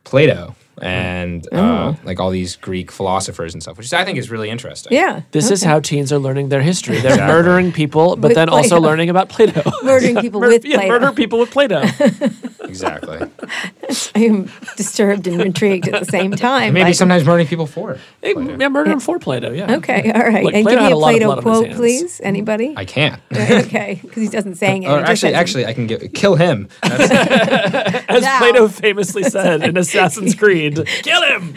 [0.06, 1.58] Plato and Oh.
[1.60, 4.94] uh, like all these Greek philosophers and stuff, which I think is really interesting.
[4.94, 5.22] Yeah.
[5.32, 7.00] This is how teens are learning their history.
[7.00, 7.34] They're Exactly.
[7.36, 9.64] murdering people, but With then also learning about Plato.
[9.84, 10.92] Murdering people Mur- with yeah, Plato.
[11.00, 11.82] murder people with Plato.
[12.64, 13.20] exactly.
[14.16, 16.74] I am disturbed and intrigued at the same time.
[16.74, 17.98] Maybe Like, sometimes murdering people for.
[18.22, 18.58] Hey, Plato.
[18.60, 19.52] yeah, murder him for Plato.
[19.52, 19.76] Yeah.
[19.78, 20.44] Okay, all right.
[20.44, 22.22] Look, and Plato give had me a a lot Plato blood quote, please.
[22.22, 22.74] Anybody?
[22.78, 23.22] I can't.
[23.32, 24.88] okay, because he doesn't saying it.
[24.90, 26.68] Or He just actually, actually, I can get kill him.
[26.84, 28.38] As Now.
[28.40, 31.56] Plato famously said in Assassin's Creed, "Kill him."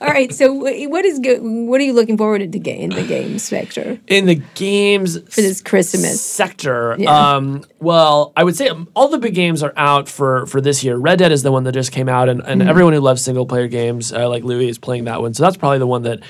[0.00, 0.32] All right.
[0.32, 4.26] So, what is go- what are you looking forward to in the game sector In
[4.26, 6.20] the games for this Christmas?
[6.20, 7.10] sector, Yeah.
[7.36, 10.82] um, well, I would say um, all the big games are out for for this
[10.84, 10.96] year.
[10.96, 12.50] Red Dead is the one that just came out, and, Mm-hmm.
[12.60, 15.34] and everyone who loves single player games, uh, like Louie, is playing that one.
[15.34, 16.20] So that's probably the one that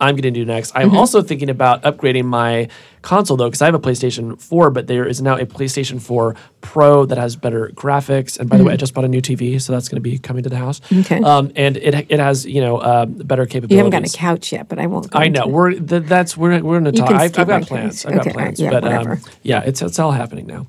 [0.00, 0.72] I'm going to do next.
[0.74, 0.96] I'm Mm-hmm.
[0.96, 2.68] also thinking about upgrading my
[3.02, 6.34] console though, because I have a PlayStation 4, but there is now a PlayStation 4
[6.62, 8.38] Pro that has better graphics.
[8.38, 10.18] And by the way, I just bought a new TV, so that's going to be
[10.18, 10.80] coming to the house.
[10.80, 11.00] Mm-hmm.
[11.00, 11.22] Okay.
[11.22, 13.70] Um, and it it has you know uh, better capabilities.
[13.72, 15.10] You haven't got a couch yet, but I won't.
[15.10, 17.10] Go I know we're th- that's we're we're going to talk.
[17.10, 18.04] I've, I've got plans.
[18.04, 20.66] I've got Okay, right, plans, yeah, but um, yeah, it's it's all happening now.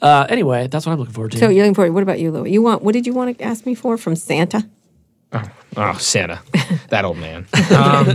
[0.00, 1.38] Uh, anyway, that's what I'm looking forward to.
[1.38, 1.92] So you're looking forward.
[1.92, 2.52] What about you, Louie?
[2.52, 2.82] You want?
[2.82, 4.66] What did you want to ask me for from Santa?
[5.76, 6.40] Oh, Santa,
[6.88, 7.46] that old man.
[7.72, 8.06] Um,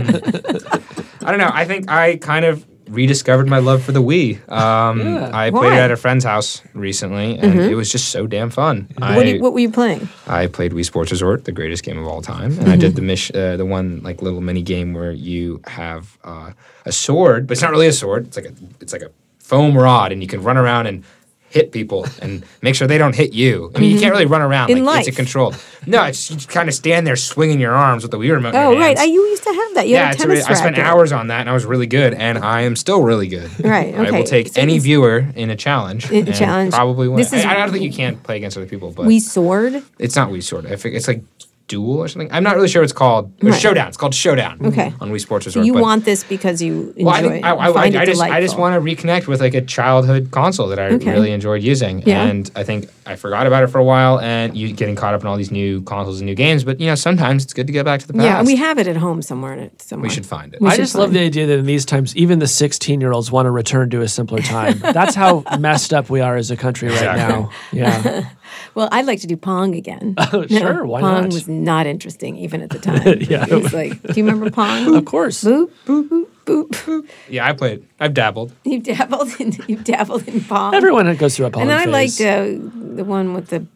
[1.24, 1.50] I don't know.
[1.52, 4.48] I think I kind of rediscovered my love for the Wii.
[4.50, 5.30] Um, Yeah.
[5.32, 5.60] I Why?
[5.60, 8.88] played it at a friend's house recently, and it was just so damn fun.
[8.96, 10.08] What, I, you, what were you playing?
[10.26, 13.02] I played Wii Sports Resort, the greatest game of all time, and I did the
[13.02, 16.52] mish, uh, the one like little mini game where you have uh,
[16.86, 18.26] a sword, but it's not really a sword.
[18.28, 21.04] It's like a it's like a foam rod, and you can run around and
[21.50, 23.70] hit people and make sure they don't hit you.
[23.74, 25.14] I mean, you can't really run around In like it's life.
[25.14, 25.56] a controlled.
[25.86, 28.54] No, it's you just kind of stand there swinging your arms with the Wii remote.
[28.54, 28.96] Oh, right.
[28.98, 29.86] I, you used to have that.
[29.88, 31.64] You yeah, had a it's tennis really, I spent hours on that, and I was
[31.64, 33.48] really good, and I am still really good.
[33.64, 34.08] Right, Okay.
[34.08, 36.10] I will take So any viewer in a challenge.
[36.10, 36.74] In a challenge.
[36.74, 37.16] Probably win.
[37.16, 39.82] This is- I, I don't think you can't play against other people, but We sword.
[39.98, 40.66] it's not Wii Sword.
[40.66, 41.22] I think it's like
[41.68, 42.30] Duel or something.
[42.32, 43.30] I'm not really sure what it's called.
[43.42, 43.60] Or Right.
[43.60, 43.88] Showdown.
[43.88, 44.58] It's called Showdown.
[44.66, 44.92] Okay.
[45.00, 45.66] On Wii Sports So Resort.
[45.66, 48.02] you but- want this because you enjoy well, I, think, I, it, I, find I
[48.02, 51.12] it just I just want to reconnect with like a childhood console that I Okay.
[51.12, 52.24] really enjoyed using, Yeah.
[52.24, 55.20] and I think I forgot about it for a while, and you getting caught up
[55.20, 56.64] in all these new consoles and new games.
[56.64, 58.24] But you know, sometimes it's good to get back to the past.
[58.24, 59.52] Yeah, and we have it at home somewhere.
[59.52, 60.08] in it- somewhere.
[60.08, 60.60] We should find it.
[60.60, 63.12] We I just love find- the idea that in these times, even the 16 year
[63.12, 64.78] olds want to return to a simpler time.
[64.82, 67.34] That's how messed up we are as a country right Exactly.
[67.34, 67.50] now.
[67.72, 68.24] Yeah.
[68.74, 70.14] Well, I'd like to do Pong again.
[70.18, 71.12] Oh, sure, why not?
[71.14, 71.32] Pong not?
[71.32, 73.20] was not interesting even at the time.
[73.20, 73.46] Yeah.
[73.48, 74.94] It was like, do you remember Pong?
[74.94, 75.44] Of course.
[75.44, 77.08] Boop, boop, boop, boop, boop.
[77.28, 77.86] Yeah, I played.
[78.00, 78.52] I've dabbled.
[78.64, 80.74] You've dabbled in you've dabbled in Pong.
[80.74, 82.20] Everyone goes through a Pong and then I phase.
[82.20, 83.66] liked uh, the one with the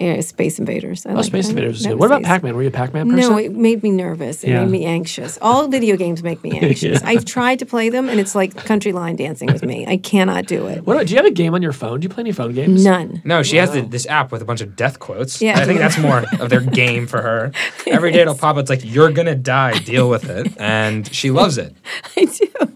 [0.00, 1.04] uh, Space Invaders.
[1.06, 1.50] I oh, liked Space that.
[1.50, 1.94] Invaders is That good.
[1.96, 2.22] was What about.
[2.24, 2.54] Pac Man?
[2.54, 3.30] Were you a Pac Man person?
[3.32, 4.44] No, it made me nervous.
[4.44, 4.62] It Yeah.
[4.64, 5.38] made me anxious.
[5.42, 7.02] All video games make me anxious.
[7.02, 9.86] I've tried to play them, and it's like country line dancing with me.
[9.86, 10.86] I cannot do it.
[10.86, 12.00] What about, do you have a game on your phone?
[12.00, 12.84] Do you play any phone games?
[12.84, 13.22] None.
[13.24, 15.40] No, she has the, this app with a bunch of death quotes.
[15.42, 15.58] Yeah.
[15.58, 17.52] I think that's more of their game for her.
[17.86, 18.60] Every day it'll pop up.
[18.62, 19.78] It's like you're gonna die.
[19.78, 21.74] Deal with it, and she loves it.
[22.16, 22.67] I do.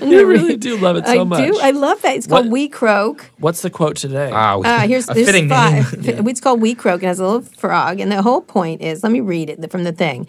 [0.00, 1.46] I'm You really read- do love it I so much.
[1.52, 1.58] do.
[1.60, 2.16] I love that.
[2.16, 3.30] It's called What- We Croak.
[3.38, 4.30] What's the quote today?
[4.30, 4.62] Wow.
[4.62, 5.96] Uh, here's a this fitting five.
[5.98, 6.26] name.
[6.28, 7.02] It's called We Croak.
[7.02, 9.02] It has a little frog, and the whole point is.
[9.02, 10.26] Let me read it from the thing.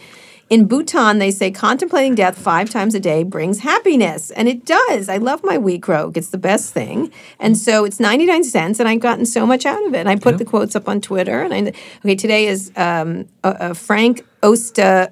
[0.50, 5.08] In Bhutan, they say contemplating death five times a day brings happiness, and it does.
[5.10, 7.12] I love my We Croak; it's the best thing.
[7.40, 10.00] And so it's ninety nine cents, and I've gotten so much out of it.
[10.00, 11.42] And I put the quotes up on Twitter.
[11.42, 11.74] And I
[12.04, 15.12] okay, today is um, uh, uh, Frank Osta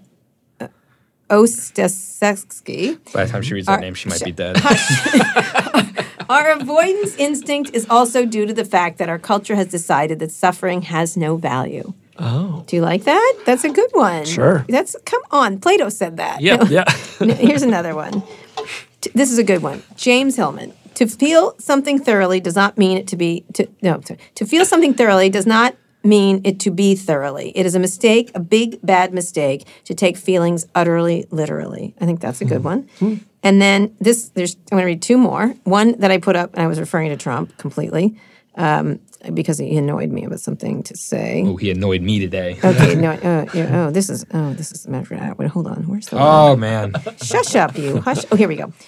[1.32, 2.98] Ostasevsky.
[3.14, 4.58] By the time she reads that name, she might be dead.
[6.30, 10.32] Our avoidance instinct is also due to the fact that our culture has decided that
[10.32, 11.94] suffering has no value.
[12.20, 12.64] oh.
[12.68, 13.34] Do you like that?
[13.46, 14.24] That's a good one.
[14.26, 14.64] Sure.
[14.70, 15.60] That's come on.
[15.60, 16.40] Plato said that.
[16.42, 16.64] Yeah, No.
[16.70, 16.90] yeah.
[17.36, 18.24] Here's another one.
[19.02, 19.84] T- This is a good one.
[19.98, 20.72] James Hillman.
[20.96, 24.00] To feel something thoroughly does not mean it to be to no.
[24.02, 24.20] sorry.
[24.36, 27.52] To feel something thoroughly does not mean it to be thoroughly.
[27.56, 31.94] It is a mistake, a big bad mistake, to take feelings utterly literally.
[32.02, 32.90] I think that's a good one.
[33.44, 35.56] And then this, there's I'm going to read two more.
[35.64, 38.16] One that I put up, and I was referring to Trump completely
[38.56, 39.00] um,
[39.34, 41.44] because he annoyed me about something to say.
[41.46, 42.58] oh, he annoyed me today.
[42.64, 45.48] Okay, no, uh, yeah, oh, this is, oh, this is Margaret Atwood.
[45.48, 46.18] Hold on, where's the?
[46.20, 46.94] Oh man.
[47.22, 48.02] Shush up, you.
[48.02, 48.26] Hush.
[48.32, 48.72] Oh, here we go.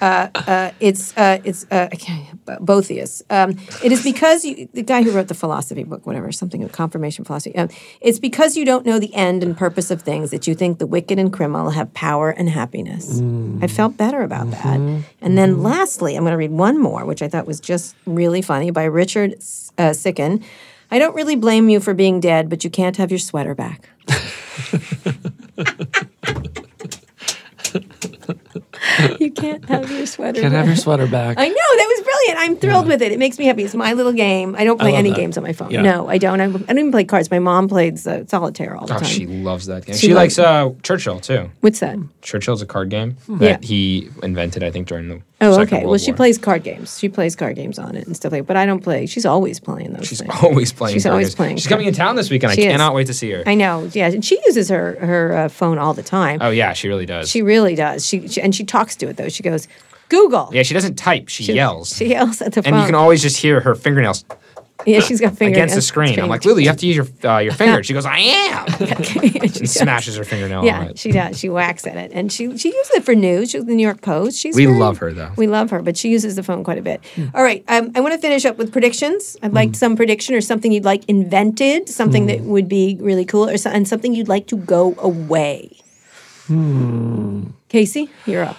[0.00, 3.22] Uh, uh, it's uh, it's uh, I can't- B- Boethius.
[3.28, 3.50] Um,
[3.84, 7.26] it is because you, the guy who wrote the philosophy book, whatever, something of confirmation
[7.26, 7.54] philosophy.
[7.54, 7.68] Um,
[8.00, 10.86] it's because you don't know the end and purpose of things that you think the
[10.86, 13.20] wicked and criminal have power and happiness.
[13.62, 14.80] I felt better about that.
[15.20, 18.40] And then lastly, I'm going to read one more, which I thought was just really
[18.40, 19.42] funny by Richard
[19.78, 20.42] uh, Siken.
[20.90, 23.88] I don't really blame you for being dead, but you can't have your sweater back.
[29.18, 30.58] you can't have your sweater Can't back.
[30.60, 31.38] have your sweater back.
[31.38, 32.38] I know that was brilliant.
[32.40, 33.12] I'm thrilled with it.
[33.12, 33.62] It makes me happy.
[33.64, 34.54] It's my little game.
[34.58, 35.16] I don't play love any that.
[35.16, 35.70] games on my phone.
[35.70, 35.82] Yeah.
[35.82, 36.40] No, I don't.
[36.40, 37.30] I, I don't even play cards.
[37.30, 39.08] My mom plays uh, solitaire all the Oh, time.
[39.08, 39.94] she loves that game.
[39.96, 41.50] She She, likes uh, Churchill too.
[41.60, 41.98] What's that?
[42.22, 43.36] Churchill's a card game Yeah.
[43.38, 45.76] that he invented, I think, during the Oh, Second okay.
[45.78, 46.16] World Well, she War.
[46.16, 46.98] plays card games.
[46.98, 48.46] She plays card games on it and stuff like.
[48.46, 49.06] But I don't play.
[49.06, 50.06] She's always playing those.
[50.06, 50.34] She's things.
[50.42, 50.94] always playing.
[50.94, 51.34] She's always games.
[51.36, 52.52] playing She's coming in town this weekend.
[52.52, 52.72] She I is.
[52.72, 53.42] cannot wait to see her.
[53.46, 53.88] I know.
[53.92, 56.38] Yeah, and she uses her her uh, phone all the time.
[56.42, 57.30] oh yeah, she really does.
[57.30, 58.06] She really does.
[58.06, 59.28] She, she and she talks to it though.
[59.30, 59.66] She goes,
[60.10, 60.50] Google.
[60.52, 61.28] yeah, she doesn't type.
[61.28, 61.92] She, yells.
[61.96, 62.74] She yells at the phone.
[62.74, 64.24] and you can always just hear her fingernails
[64.86, 66.18] yeah, she's got fingers against the screen.
[66.18, 67.82] I'm like, Lily, you have to use your uh, your finger.
[67.82, 68.66] She goes, I am.
[69.42, 70.98] and smashes her fingernail on Yeah, it.
[70.98, 71.38] she does.
[71.38, 73.50] She whacks at it, and she she uses it for news.
[73.50, 74.38] She's the New York Post.
[74.38, 75.32] She's We very- love her, though.
[75.36, 77.00] We love her, but she uses the phone quite a bit.
[77.14, 77.26] Hmm.
[77.34, 79.36] All right, um, I want to finish up with predictions.
[79.42, 82.48] I'd like some prediction or something you'd like invented, something that Hmm.
[82.48, 85.70] would be really cool, or so, and something you'd like to go away.
[86.46, 87.42] Hmm.
[87.68, 88.56] Casey, you're up.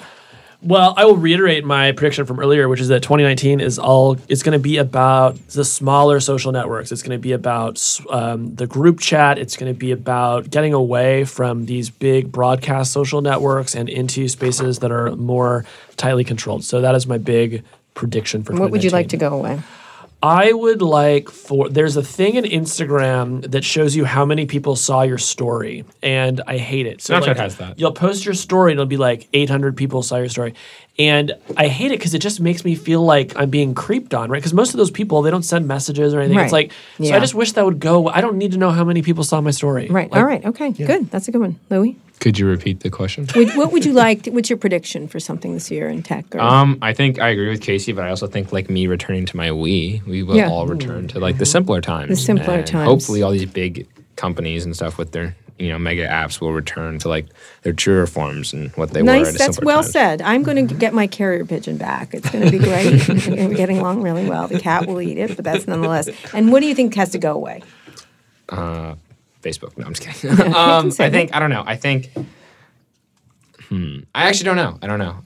[0.63, 4.17] Well, I will reiterate my prediction from earlier, which is that 2019 is all.
[4.27, 6.91] It's going to be about the smaller social networks.
[6.91, 9.39] It's going to be about um, the group chat.
[9.39, 14.27] It's going to be about getting away from these big broadcast social networks and into
[14.27, 15.65] spaces that are more
[15.97, 16.63] tightly controlled.
[16.63, 17.63] So that is my big
[17.95, 18.53] prediction for.
[18.53, 19.61] What would you like to go away?
[20.23, 24.75] I would like for there's a thing in Instagram that shows you how many people
[24.75, 27.01] saw your story, and I hate it.
[27.01, 27.79] So Snapchat like, has that.
[27.79, 30.53] You'll post your story, and it'll be like 800 people saw your story,
[30.99, 34.29] and I hate it because it just makes me feel like I'm being creeped on,
[34.29, 34.37] right?
[34.37, 36.37] Because most of those people they don't send messages or anything.
[36.37, 36.69] It's Right.
[36.99, 38.07] like so I just wish that would go.
[38.07, 39.87] I don't need to know how many people saw my story.
[39.89, 40.11] Right.
[40.11, 40.45] Like, All right.
[40.45, 40.71] Okay.
[40.71, 41.09] Good.
[41.09, 41.97] That's a good one, Louie.
[42.21, 43.27] Could you repeat the question?
[43.35, 44.27] Would, what would you like?
[44.27, 46.33] what's your prediction for something this year in tech?
[46.35, 49.25] Or, Um, I think I agree with Casey, but I also think like me returning
[49.25, 50.47] to my Wii, we will Yeah.
[50.49, 52.09] all return to like the simpler times.
[52.09, 52.87] The simpler times.
[52.87, 56.99] Hopefully, all these big companies and stuff with their you know mega apps will return
[56.99, 57.25] to like
[57.63, 59.07] their truer forms and what they were.
[59.07, 59.35] Nice.
[59.35, 59.91] That's well times.
[59.91, 60.21] said.
[60.21, 62.13] I'm going to get my carrier pigeon back.
[62.13, 63.07] It's going to be great.
[63.27, 64.47] We're getting along really well.
[64.47, 66.07] The cat will eat it, but that's nonetheless.
[66.35, 67.63] And what do you think has to go away?
[69.41, 69.77] Facebook.
[69.77, 70.39] No, I'm just kidding.
[70.55, 71.63] um, I think I don't know.
[71.65, 72.11] I think.
[73.69, 73.99] Hmm.
[74.13, 74.77] I actually don't know.
[74.81, 75.17] I don't know.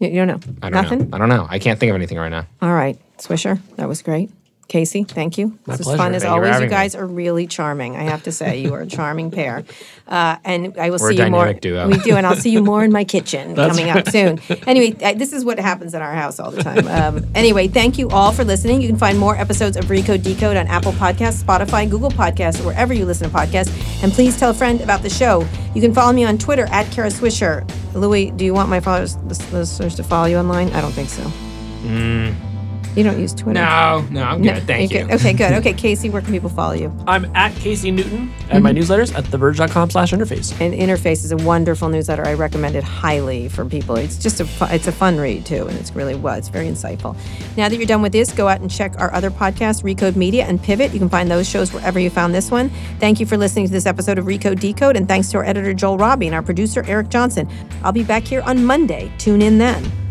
[0.00, 0.40] You, you don't know.
[0.62, 0.98] I don't Nothing.
[0.98, 1.08] know.
[1.12, 1.46] I don't know.
[1.48, 2.46] I can't think of anything right now.
[2.60, 4.30] All right, Swisher, that was great.
[4.66, 5.58] Casey, thank you.
[5.66, 6.48] My this was fun as Thank always.
[6.48, 6.70] You having me.
[6.70, 7.96] guys are really charming.
[7.96, 9.64] I have to say, you are a charming pair.
[10.06, 11.50] Uh, and I will We're see you more.
[11.54, 11.88] duo.
[11.88, 14.38] We do, and I'll see you more in my kitchen coming up soon.
[14.66, 16.86] Anyway, I, this is what happens in our house all the time.
[16.86, 18.82] Um, anyway, thank you all for listening.
[18.82, 22.64] You can find more episodes of Recode Decode on Apple Podcasts, Spotify, Google Podcasts, or
[22.66, 23.72] wherever you listen to podcasts.
[24.04, 25.48] And please tell a friend about the show.
[25.74, 27.66] You can follow me on Twitter at Kara Swisher.
[27.94, 30.68] Louie, do you want my followers, listeners to follow you online?
[30.74, 31.22] I don't think so.
[32.96, 33.54] You don't use Twitter.
[33.54, 34.62] No, no, I'm good.
[34.64, 35.14] Thank you're good.
[35.14, 35.52] Okay, good.
[35.54, 36.96] Okay, Casey, where can people follow you?
[37.06, 38.78] I'm at Casey Newton and my mm-hmm.
[38.78, 40.58] newsletters at theverge.com slash interface.
[40.60, 42.24] And Interface is a wonderful newsletter.
[42.26, 43.96] I recommend it highly for people.
[43.96, 46.66] It's just a fu- it's a fun read too, and it's really well, it's very
[46.66, 47.16] insightful.
[47.56, 50.44] Now that you're done with this, go out and check our other podcasts, Recode Media
[50.44, 50.92] and Pivot.
[50.92, 52.70] You can find those shows wherever you found this one.
[53.00, 55.74] Thank you for listening to this episode of Recode Decode, and thanks to our editor
[55.74, 57.48] Joel Robbie and our producer Eric Johnson.
[57.82, 59.12] I'll be back here on Monday.
[59.18, 60.03] Tune in then.